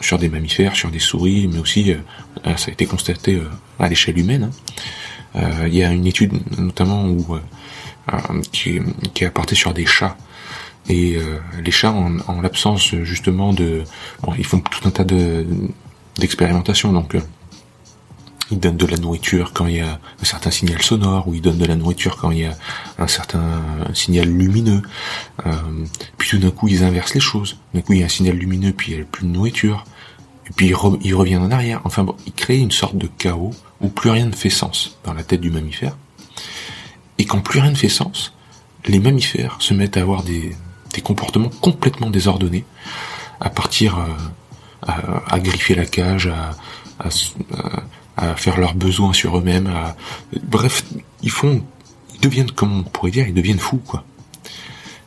sur 0.00 0.18
des 0.18 0.28
mammifères, 0.28 0.76
sur 0.76 0.90
des 0.90 0.98
souris, 0.98 1.48
mais 1.48 1.58
aussi 1.58 1.92
ça 2.44 2.68
a 2.68 2.70
été 2.70 2.86
constaté 2.86 3.42
à 3.80 3.88
l'échelle 3.88 4.16
humaine. 4.16 4.44
Hein. 4.44 4.50
Il 5.36 5.74
y 5.74 5.84
a 5.84 5.92
une 5.92 6.06
étude 6.06 6.32
notamment 6.58 7.04
où 7.06 7.36
qui, 8.52 8.80
qui 9.12 9.24
est 9.24 9.26
apportée 9.26 9.54
sur 9.54 9.74
des 9.74 9.84
chats 9.84 10.16
et 10.88 11.18
les 11.62 11.70
chats 11.70 11.92
en, 11.92 12.40
l'absence 12.40 12.94
justement 13.02 13.52
de 13.52 13.82
bon, 14.22 14.32
ils 14.38 14.46
font 14.46 14.60
tout 14.60 14.88
un 14.88 14.90
tas 14.90 15.04
de 15.04 15.46
d'expérimentations 16.18 16.92
donc 16.92 17.16
il 18.50 18.60
donne 18.60 18.76
de 18.76 18.86
la 18.86 18.96
nourriture 18.96 19.52
quand 19.52 19.66
il 19.66 19.76
y 19.76 19.80
a 19.80 19.98
un 20.20 20.24
certain 20.24 20.50
signal 20.50 20.80
sonore, 20.82 21.26
ou 21.26 21.34
il 21.34 21.40
donne 21.40 21.58
de 21.58 21.64
la 21.64 21.74
nourriture 21.74 22.16
quand 22.16 22.30
il 22.30 22.40
y 22.40 22.44
a 22.44 22.56
un 22.98 23.08
certain 23.08 23.60
signal 23.92 24.28
lumineux. 24.28 24.82
Euh, 25.46 25.52
puis 26.16 26.30
tout 26.30 26.38
d'un 26.38 26.50
coup, 26.50 26.68
ils 26.68 26.84
inversent 26.84 27.14
les 27.14 27.20
choses. 27.20 27.58
D'un 27.74 27.80
coup, 27.80 27.94
il 27.94 28.00
y 28.00 28.02
a 28.02 28.06
un 28.06 28.10
signal 28.10 28.36
lumineux, 28.36 28.72
puis 28.72 28.92
il 28.92 28.96
n'y 28.96 29.02
a 29.02 29.04
plus 29.04 29.26
de 29.26 29.32
nourriture. 29.32 29.84
Et 30.48 30.52
puis 30.54 30.66
il, 30.68 31.14
revient 31.14 31.36
en 31.38 31.50
arrière. 31.50 31.80
Enfin 31.84 32.04
bon, 32.04 32.14
il 32.26 32.32
crée 32.32 32.58
une 32.58 32.70
sorte 32.70 32.96
de 32.96 33.08
chaos 33.18 33.52
où 33.80 33.88
plus 33.88 34.10
rien 34.10 34.26
ne 34.26 34.34
fait 34.34 34.50
sens 34.50 34.98
dans 35.04 35.12
la 35.12 35.22
tête 35.22 35.40
du 35.40 35.50
mammifère. 35.50 35.96
Et 37.18 37.24
quand 37.24 37.40
plus 37.40 37.60
rien 37.60 37.70
ne 37.70 37.76
fait 37.76 37.88
sens, 37.88 38.34
les 38.86 38.98
mammifères 38.98 39.56
se 39.58 39.74
mettent 39.74 39.96
à 39.96 40.00
avoir 40.00 40.22
des, 40.22 40.56
comportements 41.04 41.50
complètement 41.60 42.08
désordonnés, 42.08 42.64
à 43.40 43.50
partir 43.50 43.98
euh, 43.98 44.88
à, 45.26 45.38
griffer 45.40 45.74
la 45.74 45.84
cage, 45.84 46.26
à, 46.26 46.56
à 48.16 48.34
faire 48.34 48.58
leurs 48.58 48.74
besoins 48.74 49.12
sur 49.12 49.36
eux-mêmes. 49.36 49.70
Bref, 50.42 50.84
ils 51.22 51.30
font, 51.30 51.62
ils 52.14 52.20
deviennent, 52.20 52.50
comme 52.50 52.80
on 52.80 52.82
pourrait 52.82 53.10
dire, 53.10 53.28
ils 53.28 53.34
deviennent 53.34 53.58
fous, 53.58 53.82
quoi. 53.86 54.04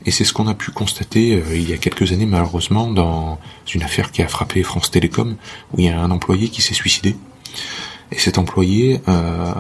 Et 0.06 0.12
c'est 0.12 0.24
ce 0.24 0.32
qu'on 0.32 0.48
a 0.48 0.54
pu 0.54 0.72
constater 0.72 1.36
euh, 1.36 1.58
il 1.58 1.70
y 1.70 1.74
a 1.74 1.78
quelques 1.78 2.12
années, 2.14 2.26
malheureusement, 2.26 2.90
dans 2.90 3.38
une 3.74 3.84
affaire 3.84 4.12
qui 4.12 4.22
a 4.22 4.28
frappé 4.28 4.64
France 4.64 4.92
Télécom, 4.92 5.36
où 5.74 5.80
il 5.80 5.86
y 5.86 5.90
a 5.90 6.00
un 6.00 6.12
employé 6.12 6.50
qui 6.50 6.62
s'est 6.62 6.74
suicidé. 6.74 7.16
Et 8.12 8.18
cet 8.18 8.38
employé 8.38 9.02
euh, 9.08 9.54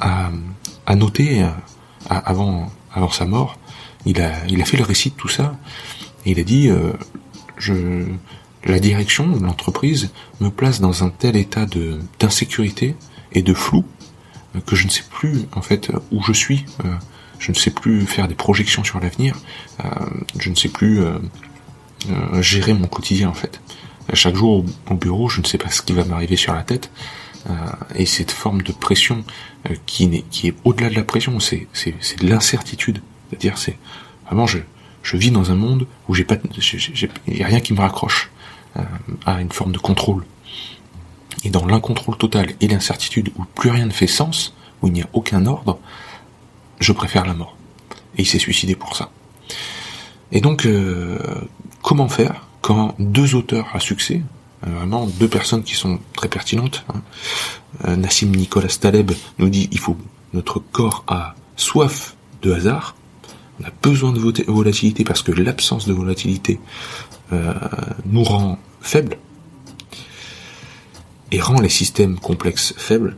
a, 0.00 0.30
a, 0.86 0.94
noté, 0.96 1.46
avant, 2.08 2.70
avant 2.92 3.10
sa 3.10 3.24
mort, 3.24 3.58
il 4.04 4.20
a, 4.20 4.32
il 4.48 4.60
a 4.60 4.64
fait 4.64 4.76
le 4.76 4.84
récit 4.84 5.10
de 5.10 5.14
tout 5.14 5.28
ça. 5.28 5.56
Et 6.24 6.32
il 6.32 6.40
a 6.40 6.44
dit, 6.44 6.68
euh, 6.68 6.92
je, 7.56 8.04
la 8.64 8.78
direction 8.78 9.26
de 9.36 9.44
l'entreprise 9.44 10.10
me 10.40 10.50
place 10.50 10.80
dans 10.80 11.04
un 11.04 11.10
tel 11.10 11.36
état 11.36 11.66
de 11.66 11.98
d'insécurité 12.18 12.96
et 13.32 13.42
de 13.42 13.54
flou 13.54 13.84
euh, 14.56 14.60
que 14.60 14.76
je 14.76 14.86
ne 14.86 14.90
sais 14.90 15.04
plus 15.10 15.46
en 15.54 15.62
fait 15.62 15.90
où 16.12 16.22
je 16.22 16.32
suis. 16.32 16.64
Euh, 16.84 16.88
je 17.38 17.52
ne 17.52 17.56
sais 17.56 17.70
plus 17.70 18.04
faire 18.04 18.26
des 18.26 18.34
projections 18.34 18.82
sur 18.82 18.98
l'avenir. 18.98 19.36
Euh, 19.84 19.88
je 20.38 20.50
ne 20.50 20.56
sais 20.56 20.68
plus 20.68 21.00
gérer 22.40 22.74
mon 22.74 22.88
quotidien 22.88 23.28
en 23.28 23.34
fait. 23.34 23.60
Chaque 24.14 24.34
jour 24.34 24.64
au 24.90 24.94
bureau, 24.94 25.28
je 25.28 25.40
ne 25.40 25.46
sais 25.46 25.58
pas 25.58 25.70
ce 25.70 25.82
qui 25.82 25.92
va 25.92 26.04
m'arriver 26.04 26.36
sur 26.36 26.54
la 26.54 26.62
tête. 26.62 26.90
et 27.94 28.06
cette 28.06 28.30
forme 28.30 28.62
de 28.62 28.72
pression 28.72 29.24
qui, 29.86 30.04
est, 30.04 30.24
qui 30.30 30.48
est 30.48 30.54
au-delà 30.64 30.90
de 30.90 30.94
la 30.94 31.04
pression, 31.04 31.40
c'est 31.40 31.66
c'est 31.72 32.20
de 32.20 32.28
l'incertitude. 32.28 33.00
C'est-à-dire 33.28 33.58
c'est 33.58 33.78
vraiment 34.26 34.46
je 34.46 34.58
je 35.02 35.16
vis 35.16 35.30
dans 35.30 35.50
un 35.50 35.54
monde 35.54 35.86
où 36.08 36.14
j'ai 36.14 36.24
pas, 36.24 36.36
il 37.26 37.36
y 37.36 37.42
a 37.42 37.46
rien 37.46 37.60
qui 37.60 37.72
me 37.72 37.80
raccroche 37.80 38.30
à 39.26 39.40
une 39.40 39.52
forme 39.52 39.72
de 39.72 39.78
contrôle. 39.78 40.24
Et 41.44 41.50
dans 41.50 41.66
l'incontrôle 41.66 42.16
total 42.16 42.52
et 42.60 42.68
l'incertitude 42.68 43.30
où 43.36 43.44
plus 43.44 43.70
rien 43.70 43.86
ne 43.86 43.92
fait 43.92 44.06
sens, 44.06 44.54
où 44.82 44.88
il 44.88 44.92
n'y 44.92 45.02
a 45.02 45.08
aucun 45.12 45.46
ordre, 45.46 45.78
je 46.80 46.92
préfère 46.92 47.26
la 47.26 47.34
mort. 47.34 47.56
Et 48.16 48.22
il 48.22 48.26
s'est 48.26 48.38
suicidé 48.38 48.74
pour 48.74 48.96
ça. 48.96 49.10
Et 50.32 50.40
donc, 50.40 50.66
euh, 50.66 51.18
comment 51.82 52.08
faire 52.08 52.47
quand 52.68 52.94
deux 52.98 53.34
auteurs 53.34 53.66
à 53.72 53.80
succès, 53.80 54.20
euh, 54.66 54.70
vraiment 54.70 55.06
deux 55.06 55.26
personnes 55.26 55.62
qui 55.62 55.74
sont 55.74 56.00
très 56.14 56.28
pertinentes. 56.28 56.84
Hein. 56.90 57.00
Euh, 57.86 57.96
Nassim 57.96 58.26
Nicolas 58.26 58.68
Taleb 58.78 59.10
nous 59.38 59.48
dit 59.48 59.70
il 59.72 59.78
faut 59.78 59.96
notre 60.34 60.58
corps 60.58 61.02
a 61.06 61.34
soif 61.56 62.14
de 62.42 62.52
hasard, 62.52 62.94
on 63.58 63.64
a 63.64 63.70
besoin 63.82 64.12
de 64.12 64.20
volatilité 64.20 65.02
parce 65.02 65.22
que 65.22 65.32
l'absence 65.32 65.88
de 65.88 65.94
volatilité 65.94 66.60
euh, 67.32 67.54
nous 68.04 68.22
rend 68.22 68.58
faibles 68.82 69.16
et 71.32 71.40
rend 71.40 71.62
les 71.62 71.70
systèmes 71.70 72.18
complexes 72.18 72.74
faibles. 72.76 73.16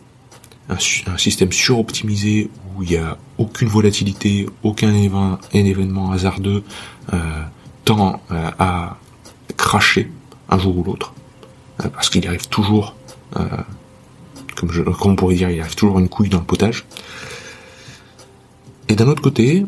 Un, 0.69 0.79
système 1.19 1.51
suroptimisé 1.51 2.49
où 2.77 2.85
il 2.85 2.91
n'y 2.91 2.97
a 2.97 3.19
aucune 3.37 3.67
volatilité, 3.67 4.47
aucun 4.63 4.95
événement 5.53 6.13
hasardeux 6.13 6.63
tend 7.85 8.23
à 8.31 9.00
cracher 9.71 10.11
un 10.49 10.59
jour 10.59 10.77
ou 10.79 10.83
l'autre, 10.83 11.15
euh, 11.81 11.89
parce 11.91 12.11
qu'il 12.11 12.27
arrive 12.27 12.49
toujours, 12.49 12.97
euh, 13.37 13.47
comme, 14.57 14.73
je, 14.73 14.83
comme 14.83 15.13
on 15.13 15.15
pourrait 15.15 15.37
dire, 15.37 15.49
il 15.49 15.61
arrive 15.61 15.77
toujours 15.77 16.01
une 16.01 16.09
couille 16.09 16.29
dans 16.29 16.41
le 16.41 16.45
potage. 16.45 16.87
Et 18.89 18.97
d'un 18.97 19.07
autre 19.07 19.23
côté, 19.23 19.65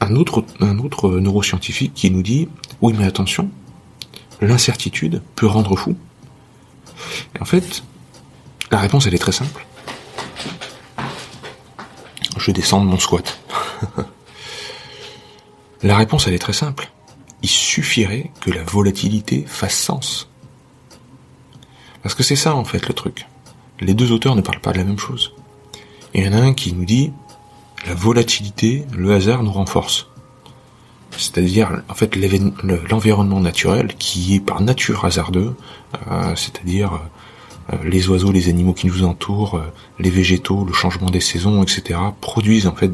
un 0.00 0.16
autre, 0.16 0.46
un 0.60 0.78
autre 0.78 1.10
neuroscientifique 1.20 1.92
qui 1.92 2.10
nous 2.10 2.22
dit, 2.22 2.48
oui 2.80 2.94
mais 2.96 3.04
attention, 3.04 3.50
l'incertitude 4.40 5.20
peut 5.36 5.46
rendre 5.46 5.76
fou. 5.76 5.94
Et 7.36 7.42
en 7.42 7.44
fait, 7.44 7.84
la 8.70 8.78
réponse 8.78 9.06
elle 9.06 9.14
est 9.14 9.18
très 9.18 9.32
simple. 9.32 9.66
Je 12.38 12.50
descends 12.50 12.80
de 12.80 12.86
mon 12.86 12.98
squat. 12.98 13.38
la 15.82 15.96
réponse 15.98 16.26
elle 16.28 16.32
est 16.32 16.38
très 16.38 16.54
simple. 16.54 16.93
Il 17.44 17.50
suffirait 17.50 18.30
que 18.40 18.50
la 18.50 18.62
volatilité 18.62 19.44
fasse 19.46 19.76
sens. 19.76 20.30
Parce 22.02 22.14
que 22.14 22.22
c'est 22.22 22.36
ça 22.36 22.54
en 22.54 22.64
fait 22.64 22.88
le 22.88 22.94
truc. 22.94 23.26
Les 23.80 23.92
deux 23.92 24.12
auteurs 24.12 24.34
ne 24.34 24.40
parlent 24.40 24.62
pas 24.62 24.72
de 24.72 24.78
la 24.78 24.84
même 24.84 24.98
chose. 24.98 25.34
Il 26.14 26.24
y 26.24 26.28
en 26.28 26.32
a 26.32 26.38
un 26.38 26.54
qui 26.54 26.72
nous 26.72 26.86
dit 26.86 27.12
la 27.86 27.92
volatilité, 27.92 28.86
le 28.96 29.12
hasard 29.12 29.42
nous 29.42 29.52
renforce. 29.52 30.06
C'est-à-dire, 31.18 31.82
en 31.90 31.92
fait, 31.92 32.16
l'environnement 32.90 33.40
naturel 33.40 33.94
qui 33.98 34.36
est 34.36 34.40
par 34.40 34.62
nature 34.62 35.04
hasardeux, 35.04 35.54
euh, 36.10 36.34
c'est-à-dire 36.36 36.98
euh, 37.74 37.76
les 37.84 38.08
oiseaux, 38.08 38.32
les 38.32 38.48
animaux 38.48 38.72
qui 38.72 38.86
nous 38.86 39.04
entourent, 39.04 39.56
euh, 39.56 39.70
les 39.98 40.08
végétaux, 40.08 40.64
le 40.64 40.72
changement 40.72 41.10
des 41.10 41.20
saisons, 41.20 41.62
etc., 41.62 42.00
produisent 42.22 42.66
en 42.66 42.74
fait 42.74 42.90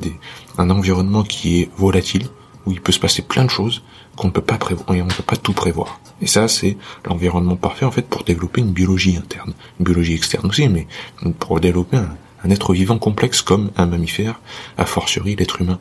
un 0.59 0.71
environnement 0.71 1.23
qui 1.23 1.61
est 1.61 1.71
volatile, 1.76 2.26
où 2.66 2.73
il 2.73 2.80
peut 2.80 2.90
se 2.90 2.99
passer 2.99 3.23
plein 3.23 3.45
de 3.45 3.50
choses 3.50 3.83
qu'on 4.21 4.29
ne 4.29 4.33
peut 4.33 4.43
pas 4.43 4.59
on 4.89 4.93
ne 4.93 5.03
peut 5.05 5.23
pas 5.23 5.37
tout 5.37 5.55
prévoir. 5.55 5.99
Et 6.21 6.27
ça, 6.27 6.47
c'est 6.47 6.77
l'environnement 7.07 7.57
parfait 7.57 7.87
en 7.87 7.91
fait 7.91 8.07
pour 8.07 8.23
développer 8.23 8.61
une 8.61 8.73
biologie 8.73 9.17
interne, 9.17 9.55
une 9.79 9.85
biologie 9.85 10.12
externe 10.12 10.47
aussi, 10.47 10.69
mais 10.69 10.87
pour 11.39 11.59
développer 11.59 11.97
un, 11.97 12.50
être 12.50 12.75
vivant 12.75 12.99
complexe 12.99 13.41
comme 13.41 13.71
un 13.79 13.87
mammifère, 13.87 14.39
a 14.77 14.85
fortiori 14.85 15.37
l'être 15.37 15.62
humain. 15.62 15.81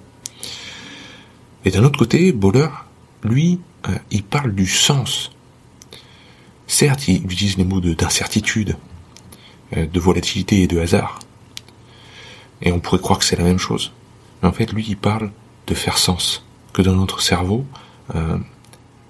Et 1.66 1.72
d'un 1.72 1.84
autre 1.84 2.00
côté, 2.00 2.32
Boller, 2.32 2.70
lui, 3.24 3.60
euh, 3.90 3.98
il 4.10 4.24
parle 4.24 4.56
du 4.56 4.68
sens. 4.68 5.32
Certes, 6.66 7.10
il 7.10 7.26
utilise 7.26 7.58
les 7.58 7.66
mots 7.66 7.82
d'incertitude, 7.82 8.78
euh, 9.76 9.86
de 9.86 10.00
volatilité 10.00 10.62
et 10.62 10.68
de 10.68 10.80
hasard. 10.80 11.20
Et 12.62 12.72
on 12.72 12.80
pourrait 12.80 13.02
croire 13.02 13.20
que 13.20 13.26
c'est 13.26 13.38
la 13.38 13.44
même 13.44 13.60
chose. 13.60 13.92
Mais 14.42 14.48
en 14.48 14.54
fait, 14.54 14.72
lui, 14.72 14.86
il 14.88 14.96
parle 14.96 15.32
de 15.68 15.74
faire 15.74 15.98
sens. 15.98 16.46
Que 16.72 16.82
dans 16.82 16.96
notre 16.96 17.22
cerveau, 17.22 17.66
euh, 18.16 18.38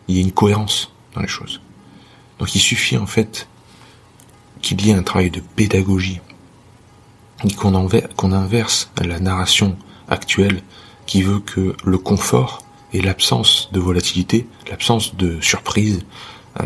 il 0.07 0.15
y 0.15 0.19
ait 0.19 0.23
une 0.23 0.31
cohérence 0.31 0.91
dans 1.13 1.21
les 1.21 1.27
choses. 1.27 1.61
Donc 2.39 2.55
il 2.55 2.59
suffit 2.59 2.97
en 2.97 3.05
fait 3.05 3.47
qu'il 4.61 4.85
y 4.85 4.89
ait 4.89 4.93
un 4.93 5.03
travail 5.03 5.31
de 5.31 5.39
pédagogie 5.39 6.19
qu'on 7.57 8.33
inverse 8.33 8.91
la 9.01 9.19
narration 9.19 9.77
actuelle 10.09 10.61
qui 11.05 11.21
veut 11.21 11.39
que 11.39 11.75
le 11.85 11.97
confort 11.97 12.63
et 12.91 13.01
l'absence 13.01 13.69
de 13.71 13.79
volatilité, 13.79 14.47
l'absence 14.69 15.15
de 15.15 15.39
surprise, 15.39 16.01
euh, 16.59 16.65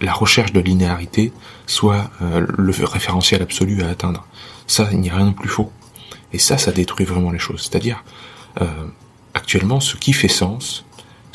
la 0.00 0.12
recherche 0.12 0.52
de 0.52 0.60
linéarité 0.60 1.32
soit 1.66 2.10
euh, 2.22 2.46
le 2.56 2.72
référentiel 2.84 3.42
absolu 3.42 3.82
à 3.82 3.88
atteindre. 3.88 4.26
Ça, 4.66 4.88
il 4.92 5.00
n'y 5.00 5.10
a 5.10 5.16
rien 5.16 5.28
de 5.28 5.34
plus 5.34 5.48
faux. 5.48 5.72
Et 6.32 6.38
ça, 6.38 6.58
ça 6.58 6.70
détruit 6.70 7.06
vraiment 7.06 7.30
les 7.30 7.38
choses. 7.38 7.62
C'est-à-dire, 7.62 8.04
actuellement, 9.34 9.80
ce 9.80 9.96
qui 9.96 10.12
fait 10.12 10.28
sens, 10.28 10.84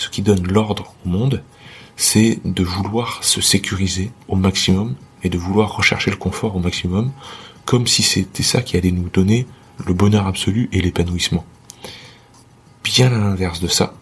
ce 0.02 0.10
qui 0.10 0.24
donne 0.24 0.48
l'ordre 0.48 0.96
au 1.06 1.10
monde, 1.10 1.44
c'est 1.96 2.40
de 2.44 2.64
vouloir 2.64 3.24
se 3.24 3.40
sécuriser 3.40 4.12
au 4.28 4.36
maximum 4.36 4.96
et 5.22 5.30
de 5.30 5.38
vouloir 5.38 5.76
rechercher 5.76 6.10
le 6.10 6.18
confort 6.18 6.56
au 6.56 6.60
maximum 6.60 7.12
comme 7.66 7.86
si 7.86 8.02
c'était 8.02 8.42
ça 8.42 8.64
qui 8.64 8.78
allait 8.78 8.92
nous 8.92 9.10
donner 9.10 9.46
le 9.86 9.94
bonheur 9.94 10.26
absolu 10.26 10.70
et 10.72 10.82
l'épanouissement. 10.82 11.46
Bien 12.84 13.14
à 13.14 13.20
l'inverse 13.20 13.60
de 13.60 13.68
ça, 13.68 13.94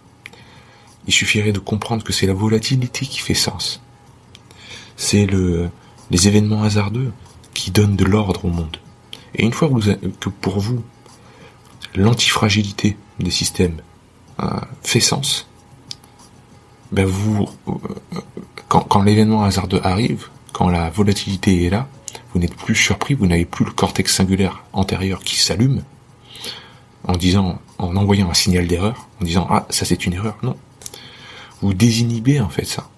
il 1.06 1.12
suffirait 1.12 1.51
de 1.51 1.60
comprendre 1.60 2.06
que 2.06 2.13
c'est 2.13 2.27
la 2.27 2.34
volatilité 2.34 3.06
qui 3.06 3.20
fait 3.20 3.34
sens. 3.34 3.82
C'est 4.96 5.25
le, 5.25 5.70
les 6.12 6.29
événements 6.29 6.63
hasardeux 6.63 7.12
qui 7.53 7.72
donnent 7.72 7.98
de 7.98 8.06
l'ordre 8.06 8.46
au 8.46 8.50
monde. 8.50 8.77
Et 9.36 9.44
une 9.44 9.53
fois 9.53 9.70
que, 9.70 10.29
pour 10.29 10.60
vous, 10.60 10.82
l'antifragilité 11.94 12.96
des 13.20 13.32
systèmes 13.32 13.82
euh, 14.41 14.48
fait 14.82 15.01
sens, 15.01 15.49
ben 16.91 17.05
vous, 17.05 17.48
euh, 17.67 17.74
quand, 18.67 18.81
quand 18.81 19.03
l'événement 19.03 19.43
hasardeux 19.43 19.81
arrive, 19.84 20.27
quand 20.53 20.69
la 20.69 20.89
volatilité 20.89 21.65
est 21.65 21.69
là, 21.69 21.88
vous 22.34 22.39
n'êtes 22.39 22.55
plus 22.55 22.75
surpris, 22.75 23.13
vous 23.13 23.27
n'avez 23.27 23.46
plus 23.46 23.65
le 23.65 23.72
cortex 23.72 24.15
singulaire 24.15 24.63
antérieur 24.74 25.19
qui 25.24 25.39
s'allume 25.39 25.84
en 27.08 27.15
disant, 27.15 27.60
en 27.77 27.96
envoyant 27.96 28.29
un 28.29 28.34
signal 28.34 28.67
d'erreur, 28.67 29.08
en 29.22 29.25
disant 29.25 29.48
ah 29.50 29.65
ça 29.69 29.86
c'est 29.86 30.05
une 30.05 30.13
erreur. 30.13 30.38
Non, 30.43 30.55
vous 31.62 31.74
désinhibez 31.74 32.39
en 32.39 32.50
fait 32.50 32.65
ça. 32.65 32.89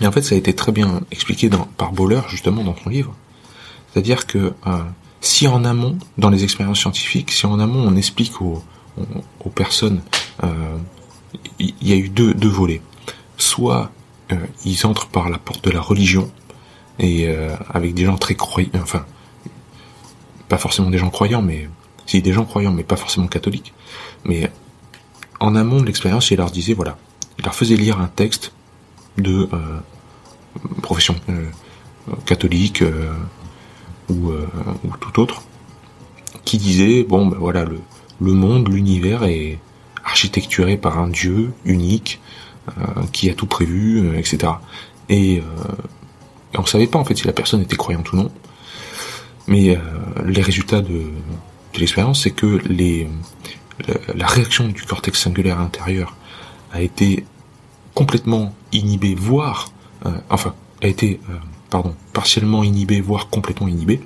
Et 0.00 0.06
en 0.06 0.12
fait 0.12 0.22
ça 0.22 0.34
a 0.34 0.38
été 0.38 0.54
très 0.54 0.72
bien 0.72 1.02
expliqué 1.10 1.48
dans, 1.48 1.64
par 1.64 1.92
Boller 1.92 2.22
justement 2.28 2.62
dans 2.62 2.76
son 2.76 2.90
livre. 2.90 3.14
C'est-à-dire 3.92 4.26
que 4.26 4.54
euh, 4.66 4.82
si 5.20 5.46
en 5.46 5.64
amont, 5.64 5.98
dans 6.18 6.30
les 6.30 6.44
expériences 6.44 6.80
scientifiques, 6.80 7.30
si 7.30 7.46
en 7.46 7.58
amont 7.58 7.86
on 7.86 7.96
explique 7.96 8.40
aux, 8.40 8.62
aux, 9.44 9.50
personnes, 9.50 10.00
euh, 10.42 10.76
il 11.58 11.74
y, 11.82 11.92
a 11.92 11.96
eu 11.96 12.08
deux, 12.08 12.48
volets. 12.48 12.80
Soit 13.36 13.90
euh, 14.32 14.36
ils 14.64 14.86
entrent 14.86 15.08
par 15.08 15.28
la 15.28 15.38
porte 15.38 15.64
de 15.64 15.70
la 15.70 15.80
religion, 15.80 16.30
et 16.98 17.28
euh, 17.28 17.54
avec 17.68 17.94
des 17.94 18.04
gens 18.04 18.16
très 18.16 18.34
croyants, 18.34 18.70
enfin, 18.76 19.04
pas 20.48 20.58
forcément 20.58 20.90
des 20.90 20.98
gens 20.98 21.10
croyants, 21.10 21.42
mais 21.42 21.68
si 22.06 22.22
des 22.22 22.32
gens 22.32 22.44
croyants, 22.44 22.72
mais 22.72 22.84
pas 22.84 22.96
forcément 22.96 23.26
catholiques. 23.26 23.74
Mais 24.24 24.50
en 25.40 25.54
amont 25.56 25.80
de 25.80 25.86
l'expérience, 25.86 26.30
il 26.30 26.36
leur 26.36 26.50
disait, 26.50 26.74
voilà, 26.74 26.96
il 27.38 27.44
leur 27.44 27.54
faisait 27.54 27.76
lire 27.76 28.00
un 28.00 28.08
texte 28.08 28.52
de 29.18 29.48
euh, 29.52 29.80
profession 30.82 31.16
catholique 32.26 32.82
ou, 34.08 34.30
ou, 34.32 34.96
tout 35.00 35.20
autre, 35.20 35.42
qui 36.44 36.58
disait, 36.58 37.04
bon, 37.04 37.26
ben 37.26 37.38
voilà, 37.38 37.64
le, 37.64 37.80
le 38.20 38.32
monde, 38.32 38.68
l'univers 38.68 39.24
est 39.24 39.58
architecturé 40.14 40.76
par 40.76 40.98
un 40.98 41.08
Dieu 41.08 41.52
unique 41.64 42.20
qui 43.12 43.28
a 43.28 43.34
tout 43.34 43.46
prévu, 43.46 44.16
etc. 44.16 44.52
Et 45.08 45.42
et 46.54 46.58
on 46.58 46.66
savait 46.66 46.86
pas 46.86 46.98
en 46.98 47.04
fait 47.04 47.16
si 47.16 47.26
la 47.26 47.32
personne 47.32 47.60
était 47.60 47.76
croyante 47.76 48.12
ou 48.12 48.16
non. 48.16 48.30
Mais 49.48 49.76
euh, 49.76 49.80
les 50.24 50.40
résultats 50.40 50.80
de, 50.80 51.02
l'expérience, 51.76 52.22
c'est 52.22 52.30
que 52.30 52.60
la, 54.14 54.26
réaction 54.26 54.68
du 54.68 54.82
cortex 54.84 55.20
singulaire 55.20 55.60
intérieur 55.60 56.16
a 56.72 56.80
été 56.80 57.26
complètement 57.94 58.54
inhibée, 58.72 59.14
voire, 59.14 59.70
euh, 60.06 60.10
enfin, 60.30 60.54
a 60.82 60.86
été, 60.86 61.20
euh, 61.28 61.34
pardon, 61.70 61.94
partiellement 62.12 62.62
inhibée, 62.62 63.00
voire 63.00 63.28
complètement 63.28 63.68
inhibée, 63.68 64.00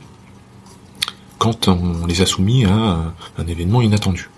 quand 1.38 1.68
on 1.68 2.06
les 2.06 2.22
a 2.22 2.26
soumis 2.26 2.64
à 2.64 3.12
un 3.38 3.46
événement 3.46 3.82
inattendu. 3.82 4.30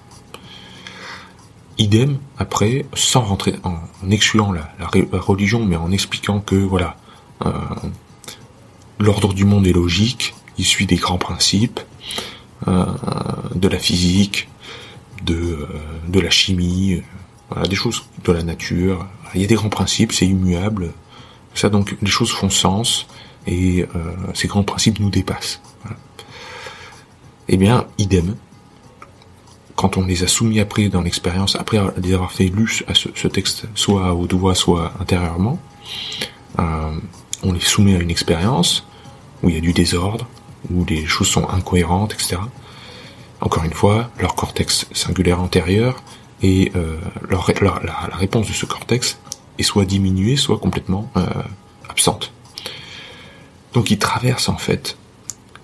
Idem, 1.81 2.19
après, 2.37 2.85
sans 2.93 3.23
rentrer 3.23 3.55
en, 3.65 3.79
excluant 4.11 4.53
la, 4.53 4.71
religion, 5.13 5.65
mais 5.65 5.77
en 5.77 5.91
expliquant 5.91 6.39
que, 6.39 6.55
voilà, 6.55 6.99
euh, 7.47 7.53
l'ordre 8.99 9.33
du 9.33 9.47
monde 9.47 9.67
est 9.67 9.73
logique, 9.73 10.35
il 10.59 10.67
suit 10.67 10.85
des 10.85 10.97
grands 10.97 11.17
principes, 11.17 11.81
euh, 12.69 12.85
de 13.55 13.67
la 13.67 13.79
physique, 13.79 14.51
de, 15.25 15.67
euh, 16.13 16.21
la 16.23 16.29
chimie, 16.29 17.03
des 17.67 17.77
choses 17.77 18.05
de 18.25 18.33
la 18.33 18.43
nature. 18.43 19.07
Il 19.35 19.41
y 19.41 19.45
a 19.45 19.47
des 19.47 19.55
grands 19.55 19.71
principes, 19.71 20.13
c'est 20.13 20.27
immuable. 20.27 20.93
Ça 21.55 21.71
donc, 21.71 21.97
les 22.03 22.11
choses 22.11 22.31
font 22.31 22.51
sens 22.51 23.07
et 23.47 23.87
ces 24.35 24.47
grands 24.47 24.63
principes 24.63 25.01
nous 25.01 25.11
dépassent. 25.11 25.61
Eh 27.49 27.57
bien, 27.57 27.87
idem. 27.99 28.37
Quand 29.81 29.97
on 29.97 30.05
les 30.05 30.25
a 30.25 30.29
soumis 30.29 30.61
après 30.61 30.91
dans 30.91 31.01
l'expérience, 31.01 31.57
après 31.57 31.79
les 32.03 32.13
avoir 32.13 32.33
fait 32.33 32.49
lu 32.49 32.83
à 32.87 32.93
ce, 32.93 33.29
texte, 33.29 33.65
soit 33.75 34.13
haute 34.13 34.35
voix, 34.35 34.55
soit 34.55 34.93
intérieurement, 35.01 35.59
euh, 36.59 36.93
on 37.43 37.53
les 37.55 37.61
soumet 37.61 37.97
à 37.97 37.99
une 37.99 38.11
expérience 38.11 38.87
où 39.43 39.49
il 39.49 39.55
y 39.55 39.59
a 39.59 39.63
du 39.63 39.73
désordre, 39.73 40.27
où 40.71 40.85
les 40.85 41.07
choses 41.07 41.29
sont 41.29 41.49
incohérentes, 41.49 42.13
etc. 42.13 42.37
Encore 43.41 43.65
une 43.65 43.73
fois, 43.73 44.11
leur 44.21 44.35
cortex 44.35 44.87
singulaire 44.93 45.41
antérieur 45.41 46.03
et 46.43 46.73
euh, 46.77 46.99
la, 47.63 48.19
réponse 48.19 48.49
de 48.49 48.53
ce 48.53 48.67
cortex 48.67 49.19
est 49.59 49.63
soit 49.63 49.87
diminuée, 49.87 50.37
soit 50.37 50.59
complètement 50.59 51.11
euh, 51.17 51.25
absente. 51.89 52.33
Donc 53.73 53.91
ils 53.91 53.99
traversent 53.99 54.51
en 54.51 54.59
fait 54.59 54.99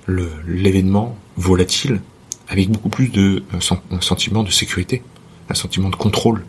l'événement 0.09 1.19
volatile 1.37 2.01
avec 2.49 2.71
beaucoup 2.71 2.89
plus 2.89 3.09
de 3.09 3.45
euh, 3.55 3.77
un 3.91 4.01
sentiment 4.01 4.43
de 4.43 4.51
sécurité, 4.51 5.03
un 5.49 5.55
sentiment 5.55 5.91
de 5.91 5.97
contrôle, 5.97 6.45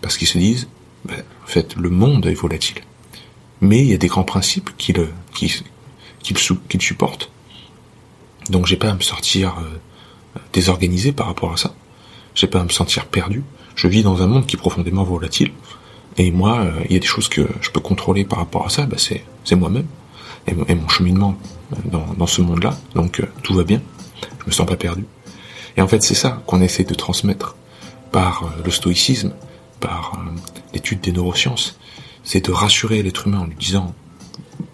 parce 0.00 0.16
qu'ils 0.16 0.28
se 0.28 0.38
disent, 0.38 0.68
ben, 1.04 1.22
en 1.44 1.46
fait, 1.46 1.76
le 1.76 1.90
monde 1.90 2.26
est 2.26 2.34
volatile, 2.34 2.78
mais 3.60 3.80
il 3.80 3.88
y 3.88 3.94
a 3.94 3.98
des 3.98 4.08
grands 4.08 4.24
principes 4.24 4.70
qui 4.76 4.92
le 4.92 5.08
supportent. 6.80 7.30
Donc 8.50 8.66
j'ai 8.66 8.76
pas 8.76 8.90
à 8.90 8.94
me 8.94 9.00
sortir 9.00 9.54
euh, 9.58 10.38
désorganisé 10.52 11.12
par 11.12 11.26
rapport 11.26 11.52
à 11.52 11.56
ça. 11.56 11.74
J'ai 12.34 12.46
pas 12.46 12.60
à 12.60 12.64
me 12.64 12.70
sentir 12.70 13.06
perdu. 13.06 13.44
Je 13.74 13.88
vis 13.88 14.02
dans 14.02 14.22
un 14.22 14.26
monde 14.26 14.46
qui 14.46 14.56
est 14.56 14.58
profondément 14.58 15.04
volatile. 15.04 15.52
Et 16.18 16.30
moi, 16.30 16.60
euh, 16.60 16.72
il 16.86 16.92
y 16.92 16.96
a 16.96 16.98
des 16.98 17.06
choses 17.06 17.28
que 17.28 17.46
je 17.60 17.70
peux 17.70 17.80
contrôler 17.80 18.24
par 18.24 18.38
rapport 18.38 18.66
à 18.66 18.68
ça, 18.68 18.86
c'est, 18.96 19.24
c'est 19.44 19.56
moi-même 19.56 19.86
et, 20.46 20.74
mon 20.74 20.88
cheminement 20.88 21.36
dans, 21.84 22.06
dans 22.18 22.26
ce 22.26 22.42
monde-là. 22.42 22.76
Donc 22.94 23.20
euh, 23.20 23.26
tout 23.42 23.54
va 23.54 23.64
bien. 23.64 23.80
Je 24.40 24.46
me 24.46 24.52
sens 24.52 24.66
pas 24.66 24.76
perdu. 24.76 25.04
Et 25.76 25.82
en 25.82 25.88
fait, 25.88 26.02
c'est 26.02 26.14
ça 26.14 26.42
qu'on 26.46 26.60
essaie 26.60 26.84
de 26.84 26.94
transmettre 26.94 27.56
par 28.10 28.52
le 28.64 28.70
stoïcisme, 28.70 29.32
par 29.80 30.22
l'étude 30.72 31.00
des 31.00 31.12
neurosciences. 31.12 31.78
C'est 32.24 32.46
de 32.46 32.52
rassurer 32.52 33.02
l'être 33.02 33.26
humain 33.26 33.40
en 33.40 33.46
lui 33.46 33.56
disant, 33.56 33.94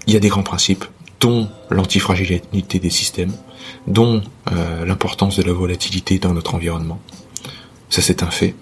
il 0.06 0.14
y 0.14 0.16
a 0.16 0.20
des 0.20 0.28
grands 0.28 0.42
principes, 0.42 0.84
dont 1.20 1.48
l'antifragilité 1.70 2.78
des 2.78 2.90
systèmes, 2.90 3.32
dont 3.86 4.22
euh, 4.52 4.84
l'importance 4.84 5.36
de 5.36 5.42
la 5.42 5.52
volatilité 5.52 6.18
dans 6.18 6.32
notre 6.32 6.54
environnement. 6.54 7.00
Ça 7.90 8.02
c'est 8.02 8.22
un 8.22 8.30
fait. 8.30 8.54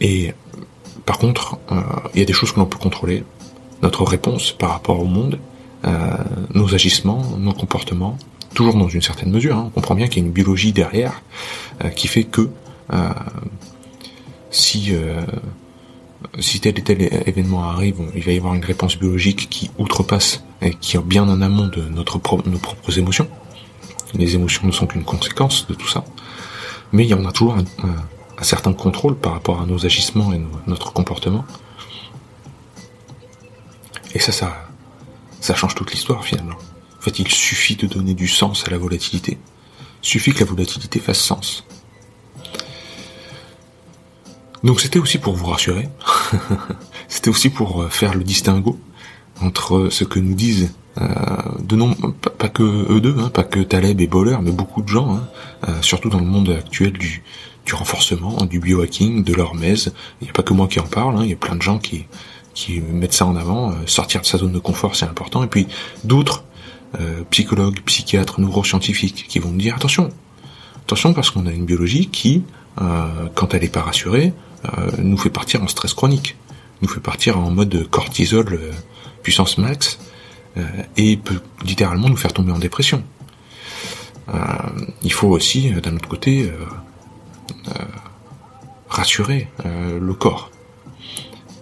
Et 0.00 0.34
par 1.06 1.18
contre, 1.18 1.58
euh, 1.72 1.80
il 2.14 2.20
y 2.20 2.22
a 2.22 2.26
des 2.26 2.32
choses 2.32 2.52
que 2.52 2.60
l'on 2.60 2.66
peut 2.66 2.78
contrôler. 2.78 3.24
Notre 3.82 4.04
réponse 4.04 4.52
par 4.52 4.70
rapport 4.70 5.00
au 5.00 5.04
monde, 5.04 5.38
euh, 5.84 6.16
nos 6.54 6.74
agissements, 6.74 7.22
nos 7.38 7.52
comportements, 7.52 8.18
toujours 8.54 8.74
dans 8.74 8.88
une 8.88 9.02
certaine 9.02 9.30
mesure. 9.30 9.56
Hein. 9.56 9.64
On 9.66 9.70
comprend 9.70 9.94
bien 9.94 10.08
qu'il 10.08 10.22
y 10.22 10.24
a 10.24 10.26
une 10.26 10.32
biologie 10.32 10.72
derrière 10.72 11.22
qui 11.94 12.08
fait 12.08 12.24
que 12.24 12.48
si 14.50 14.92
si 16.40 16.60
tel 16.60 16.78
et 16.78 16.82
tel 16.82 17.02
événement 17.02 17.64
arrive, 17.64 17.96
il 18.14 18.22
va 18.22 18.32
y 18.32 18.38
avoir 18.38 18.54
une 18.54 18.64
réponse 18.64 18.98
biologique 18.98 19.48
qui 19.48 19.70
outrepasse 19.78 20.42
et 20.62 20.74
qui 20.74 20.96
est 20.96 21.00
bien 21.00 21.28
en 21.28 21.40
amont 21.40 21.68
de 21.68 21.82
notre 21.82 22.20
nos 22.48 22.58
propres 22.58 22.98
émotions. 22.98 23.28
Les 24.14 24.34
émotions 24.34 24.66
ne 24.66 24.72
sont 24.72 24.86
qu'une 24.86 25.04
conséquence 25.04 25.66
de 25.66 25.74
tout 25.74 25.88
ça. 25.88 26.04
Mais 26.92 27.04
il 27.04 27.08
y 27.08 27.14
en 27.14 27.24
a 27.26 27.32
toujours 27.32 27.56
un, 27.56 28.44
certain 28.44 28.72
contrôle 28.72 29.16
par 29.16 29.32
rapport 29.32 29.60
à 29.60 29.66
nos 29.66 29.84
agissements 29.84 30.32
et 30.32 30.40
notre 30.66 30.92
comportement. 30.92 31.44
Et 34.14 34.18
ça, 34.18 34.32
ça 35.40 35.54
change 35.54 35.74
toute 35.74 35.92
l'histoire 35.92 36.24
finalement. 36.24 36.56
En 36.98 37.02
fait, 37.02 37.18
il 37.18 37.28
suffit 37.28 37.76
de 37.76 37.86
donner 37.86 38.14
du 38.14 38.28
sens 38.28 38.66
à 38.66 38.70
la 38.70 38.78
volatilité? 38.78 39.38
Il 40.02 40.08
suffit 40.08 40.32
que 40.32 40.40
la 40.40 40.46
volatilité 40.46 40.98
fasse 41.00 41.20
sens. 41.20 41.64
Donc 44.64 44.80
c'était 44.80 44.98
aussi 44.98 45.18
pour 45.18 45.34
vous 45.34 45.46
rassurer. 45.46 45.88
c'était 47.08 47.30
aussi 47.30 47.50
pour 47.50 47.82
euh, 47.82 47.88
faire 47.88 48.14
le 48.14 48.24
distinguo 48.24 48.78
entre 49.40 49.88
ce 49.90 50.04
que 50.04 50.18
nous 50.18 50.34
disent 50.34 50.72
euh, 51.00 51.06
de 51.60 51.76
non 51.76 51.94
pas, 51.94 52.48
que 52.48 52.62
eux 52.62 53.00
deux, 53.00 53.16
hein, 53.18 53.30
pas 53.32 53.44
que 53.44 53.60
Taleb 53.60 54.00
et 54.00 54.08
Boller, 54.08 54.38
mais 54.42 54.50
beaucoup 54.50 54.82
de 54.82 54.88
gens, 54.88 55.14
hein, 55.14 55.28
euh, 55.68 55.80
surtout 55.80 56.08
dans 56.08 56.18
le 56.18 56.26
monde 56.26 56.50
actuel 56.50 56.92
du, 56.92 57.22
renforcement, 57.70 58.44
du 58.46 58.58
biohacking, 58.58 59.22
de 59.22 59.34
l'hormèse. 59.34 59.92
Il 60.20 60.24
n'y 60.24 60.30
a 60.30 60.32
pas 60.32 60.42
que 60.42 60.54
moi 60.54 60.66
qui 60.68 60.80
en 60.80 60.86
parle, 60.86 61.18
hein, 61.18 61.20
il 61.22 61.30
y 61.30 61.34
a 61.34 61.36
plein 61.36 61.54
de 61.54 61.62
gens 61.62 61.78
qui 61.78 62.06
qui 62.54 62.80
mettent 62.80 63.12
ça 63.12 63.24
en 63.24 63.36
avant. 63.36 63.72
sortir 63.86 64.20
de 64.20 64.26
sa 64.26 64.38
zone 64.38 64.50
de 64.50 64.58
confort, 64.58 64.96
c'est 64.96 65.04
important. 65.04 65.44
Et 65.44 65.46
puis 65.46 65.68
d'autres 66.02 66.42
psychologues, 67.30 67.80
psychiatres, 67.84 68.40
neuroscientifiques 68.40 69.26
qui 69.28 69.38
vont 69.38 69.50
me 69.50 69.60
dire 69.60 69.76
attention, 69.76 70.10
attention 70.84 71.12
parce 71.12 71.30
qu'on 71.30 71.46
a 71.46 71.52
une 71.52 71.66
biologie 71.66 72.08
qui, 72.08 72.44
quand 72.76 73.54
elle 73.54 73.62
n'est 73.62 73.68
pas 73.68 73.82
rassurée, 73.82 74.32
euh, 74.64 74.90
nous 74.98 75.16
fait 75.16 75.30
partir 75.30 75.62
en 75.62 75.68
stress 75.68 75.94
chronique, 75.94 76.36
nous 76.82 76.88
fait 76.88 77.00
partir 77.00 77.38
en 77.38 77.50
mode 77.50 77.88
cortisol 77.90 78.54
euh, 78.54 78.72
puissance 79.22 79.56
max 79.56 80.00
euh, 80.56 80.64
et 80.96 81.16
peut 81.16 81.40
littéralement 81.62 82.08
nous 82.08 82.16
faire 82.16 82.32
tomber 82.32 82.52
en 82.52 82.58
dépression. 82.58 83.02
il 85.02 85.12
faut 85.12 85.28
aussi, 85.28 85.70
d'un 85.70 85.96
autre 85.96 86.08
côté, 86.08 86.52
rassurer 88.90 89.48
le 89.64 90.12
corps. 90.12 90.50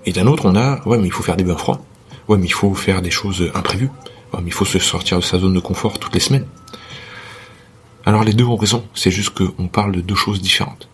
Et 0.05 0.13
d'un 0.13 0.27
autre, 0.27 0.47
on 0.47 0.57
a, 0.57 0.83
ouais, 0.85 0.99
mais 0.99 1.07
il 1.07 1.13
faut 1.13 1.23
faire 1.23 1.37
des 1.37 1.45
bains 1.45 1.57
froids. 1.57 1.81
Ouais, 2.27 2.39
mais 2.39 2.47
il 2.47 2.53
faut 2.53 2.75
faire 2.75 3.03
des 3.03 3.13
choses 3.13 3.53
imprévues. 3.55 3.91
Il 4.45 4.53
faut 4.53 4.65
se 4.65 4.79
sortir 4.79 5.19
de 5.19 5.25
sa 5.25 5.39
zone 5.39 5.55
de 5.55 5.61
confort 5.61 5.99
toutes 5.99 6.15
les 6.15 6.21
semaines. 6.21 6.47
Alors 8.05 8.23
les 8.23 8.35
deux 8.35 8.45
ont 8.45 8.57
raison, 8.57 8.85
c'est 8.95 9.11
juste 9.11 9.31
qu'on 9.31 9.69
parle 9.69 9.93
de 9.93 10.01
deux 10.01 10.15
choses 10.15 10.41
différentes. 10.41 10.89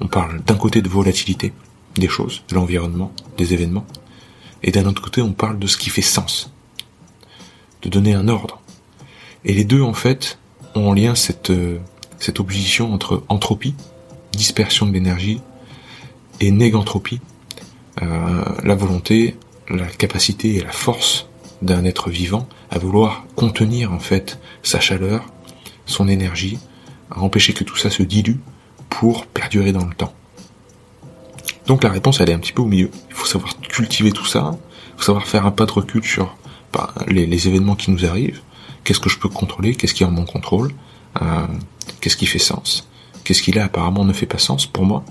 On 0.00 0.08
parle 0.08 0.42
d'un 0.42 0.56
côté 0.56 0.82
de 0.82 0.88
volatilité 0.88 1.52
des 1.94 2.08
choses, 2.08 2.42
de 2.48 2.54
l'environnement, 2.54 3.12
des 3.38 3.54
événements, 3.54 3.86
et 4.62 4.70
d'un 4.70 4.86
autre 4.86 5.00
côté 5.00 5.22
on 5.22 5.32
parle 5.32 5.58
de 5.58 5.66
ce 5.66 5.76
qui 5.76 5.90
fait 5.90 6.02
sens, 6.02 6.52
de 7.82 7.88
donner 7.88 8.14
un 8.14 8.28
ordre. 8.28 8.60
Et 9.44 9.54
les 9.54 9.64
deux 9.64 9.80
en 9.80 9.94
fait 9.94 10.38
ont 10.74 10.88
en 10.88 10.92
lien 10.92 11.14
cette, 11.14 11.50
euh, 11.50 11.78
opposition 12.38 12.92
entre 12.92 13.22
entropie, 13.28 13.74
dispersion 14.32 14.86
de 14.86 14.92
l'énergie, 14.92 15.40
et 16.40 16.50
négantropie, 16.50 17.20
euh, 18.02 18.44
la 18.62 18.74
volonté, 18.74 19.36
la 19.68 19.86
capacité 19.86 20.56
et 20.56 20.60
la 20.60 20.72
force 20.72 21.28
d'un 21.64 21.84
être 21.84 22.10
vivant 22.10 22.48
à 22.70 22.78
vouloir 22.78 23.24
contenir 23.36 23.92
en 23.92 23.98
fait 23.98 24.38
sa 24.62 24.80
chaleur, 24.80 25.24
son 25.86 26.08
énergie, 26.08 26.58
à 27.10 27.20
empêcher 27.20 27.52
que 27.52 27.64
tout 27.64 27.76
ça 27.76 27.90
se 27.90 28.02
dilue 28.02 28.38
pour 28.88 29.26
perdurer 29.26 29.72
dans 29.72 29.84
le 29.84 29.94
temps. 29.94 30.12
Donc 31.66 31.82
la 31.82 31.90
réponse 31.90 32.20
elle 32.20 32.30
est 32.30 32.34
un 32.34 32.38
petit 32.38 32.52
peu 32.52 32.62
au 32.62 32.66
milieu. 32.66 32.90
Il 33.08 33.14
faut 33.14 33.26
savoir 33.26 33.58
cultiver 33.60 34.12
tout 34.12 34.26
ça, 34.26 34.52
il 34.52 34.98
faut 34.98 35.04
savoir 35.04 35.26
faire 35.26 35.46
un 35.46 35.50
pas 35.50 35.66
de 35.66 35.72
recul 35.72 36.04
sur 36.04 36.36
bah, 36.72 36.92
les, 37.06 37.48
événements 37.48 37.76
qui 37.76 37.90
nous 37.90 38.04
arrivent, 38.04 38.40
qu'est-ce 38.82 39.00
que 39.00 39.08
je 39.08 39.18
peux 39.18 39.28
contrôler, 39.28 39.74
qu'est-ce 39.74 39.94
qui 39.94 40.02
est 40.02 40.06
en 40.06 40.10
mon 40.10 40.24
contrôle, 40.24 40.72
euh, 41.22 41.46
qu'est-ce 42.00 42.16
qui 42.16 42.26
fait 42.26 42.38
sens, 42.38 42.88
qu'est-ce 43.22 43.42
qui 43.42 43.52
là 43.52 43.64
apparemment 43.64 44.04
ne 44.04 44.12
fait 44.12 44.26
pas 44.26 44.38
sens 44.38 44.66
pour 44.66 44.84
moi, 44.84 45.04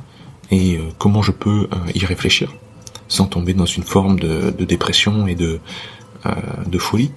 et 0.52 0.76
euh, 0.76 0.82
comment 0.98 1.22
je 1.22 1.32
peux 1.32 1.70
euh, 1.72 1.92
y 1.96 2.06
réfléchir 2.06 2.54
sans 3.08 3.26
tomber 3.28 3.54
dans 3.54 3.66
une 3.66 3.84
forme 3.84 4.20
de, 4.20 4.52
dépression 4.66 5.28
et 5.28 5.36
de, 5.36 5.60
de 6.68 6.78
folie. 6.78 7.12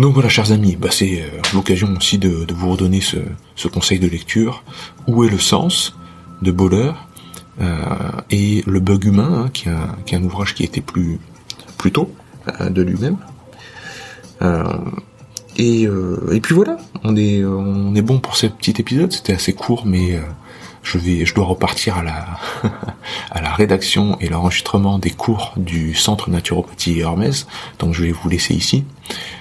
Donc 0.00 0.14
voilà, 0.14 0.30
chers 0.30 0.50
amis, 0.50 0.76
bah 0.76 0.88
c'est 0.90 1.20
euh, 1.20 1.26
l'occasion 1.52 1.94
aussi 1.94 2.16
de, 2.16 2.46
vous 2.54 2.70
redonner 2.70 3.02
ce, 3.02 3.68
conseil 3.68 3.98
de 3.98 4.08
lecture. 4.08 4.64
Où 5.06 5.24
est 5.24 5.28
le 5.28 5.38
sens 5.38 5.94
de 6.40 6.50
Boller 6.50 6.92
euh, 7.60 7.84
et 8.30 8.64
le 8.66 8.80
bug 8.80 9.04
humain, 9.04 9.44
hein, 9.44 9.50
qui, 9.52 9.68
est 9.68 10.16
un, 10.16 10.22
ouvrage 10.22 10.54
qui 10.54 10.64
était 10.64 10.80
plus 10.80 11.20
tôt 11.92 12.10
euh, 12.48 12.70
de 12.70 12.80
lui-même. 12.80 13.18
et, 15.58 15.86
puis 16.42 16.54
voilà, 16.54 16.78
on 17.04 17.14
est 17.14 18.02
bon 18.02 18.20
pour 18.20 18.36
ce 18.36 18.46
petit 18.46 18.76
épisode. 18.78 19.12
C'était 19.12 19.34
assez 19.34 19.52
court, 19.52 19.84
mais 19.84 20.18
je 20.82 20.98
vais, 20.98 21.24
je 21.24 21.34
dois 21.34 21.44
repartir 21.44 21.98
à 21.98 22.02
la, 22.02 22.26
à 23.30 23.40
la 23.40 23.52
rédaction 23.52 24.18
et 24.20 24.28
l'enregistrement 24.28 24.98
des 24.98 25.10
cours 25.10 25.52
du 25.56 25.94
Centre 25.94 26.30
Naturopathie 26.30 27.00
Hermès. 27.00 27.46
Donc 27.78 27.94
je 27.94 28.04
vais 28.04 28.12
vous 28.12 28.28
laisser 28.28 28.54
ici. 28.54 28.84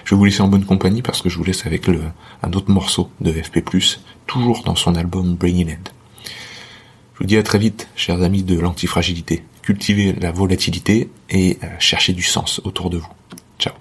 Je 0.05 0.15
vais 0.15 0.17
vous 0.17 0.25
laisser 0.25 0.41
en 0.41 0.47
bonne 0.47 0.65
compagnie 0.65 1.01
parce 1.01 1.21
que 1.21 1.29
je 1.29 1.37
vous 1.37 1.43
laisse 1.43 1.65
avec 1.65 1.87
le, 1.87 2.01
un 2.43 2.51
autre 2.53 2.71
morceau 2.71 3.09
de 3.21 3.31
FP+, 3.31 3.63
toujours 4.27 4.63
dans 4.63 4.75
son 4.75 4.95
album 4.95 5.35
Bringing 5.35 5.71
End. 5.71 5.89
Je 7.13 7.19
vous 7.19 7.25
dis 7.25 7.37
à 7.37 7.43
très 7.43 7.59
vite, 7.59 7.89
chers 7.95 8.21
amis 8.21 8.43
de 8.43 8.57
l'antifragilité. 8.59 9.43
Cultivez 9.61 10.13
la 10.13 10.31
volatilité 10.31 11.09
et 11.29 11.57
euh, 11.63 11.67
cherchez 11.79 12.13
du 12.13 12.23
sens 12.23 12.61
autour 12.63 12.89
de 12.89 12.97
vous. 12.97 13.11
Ciao. 13.59 13.73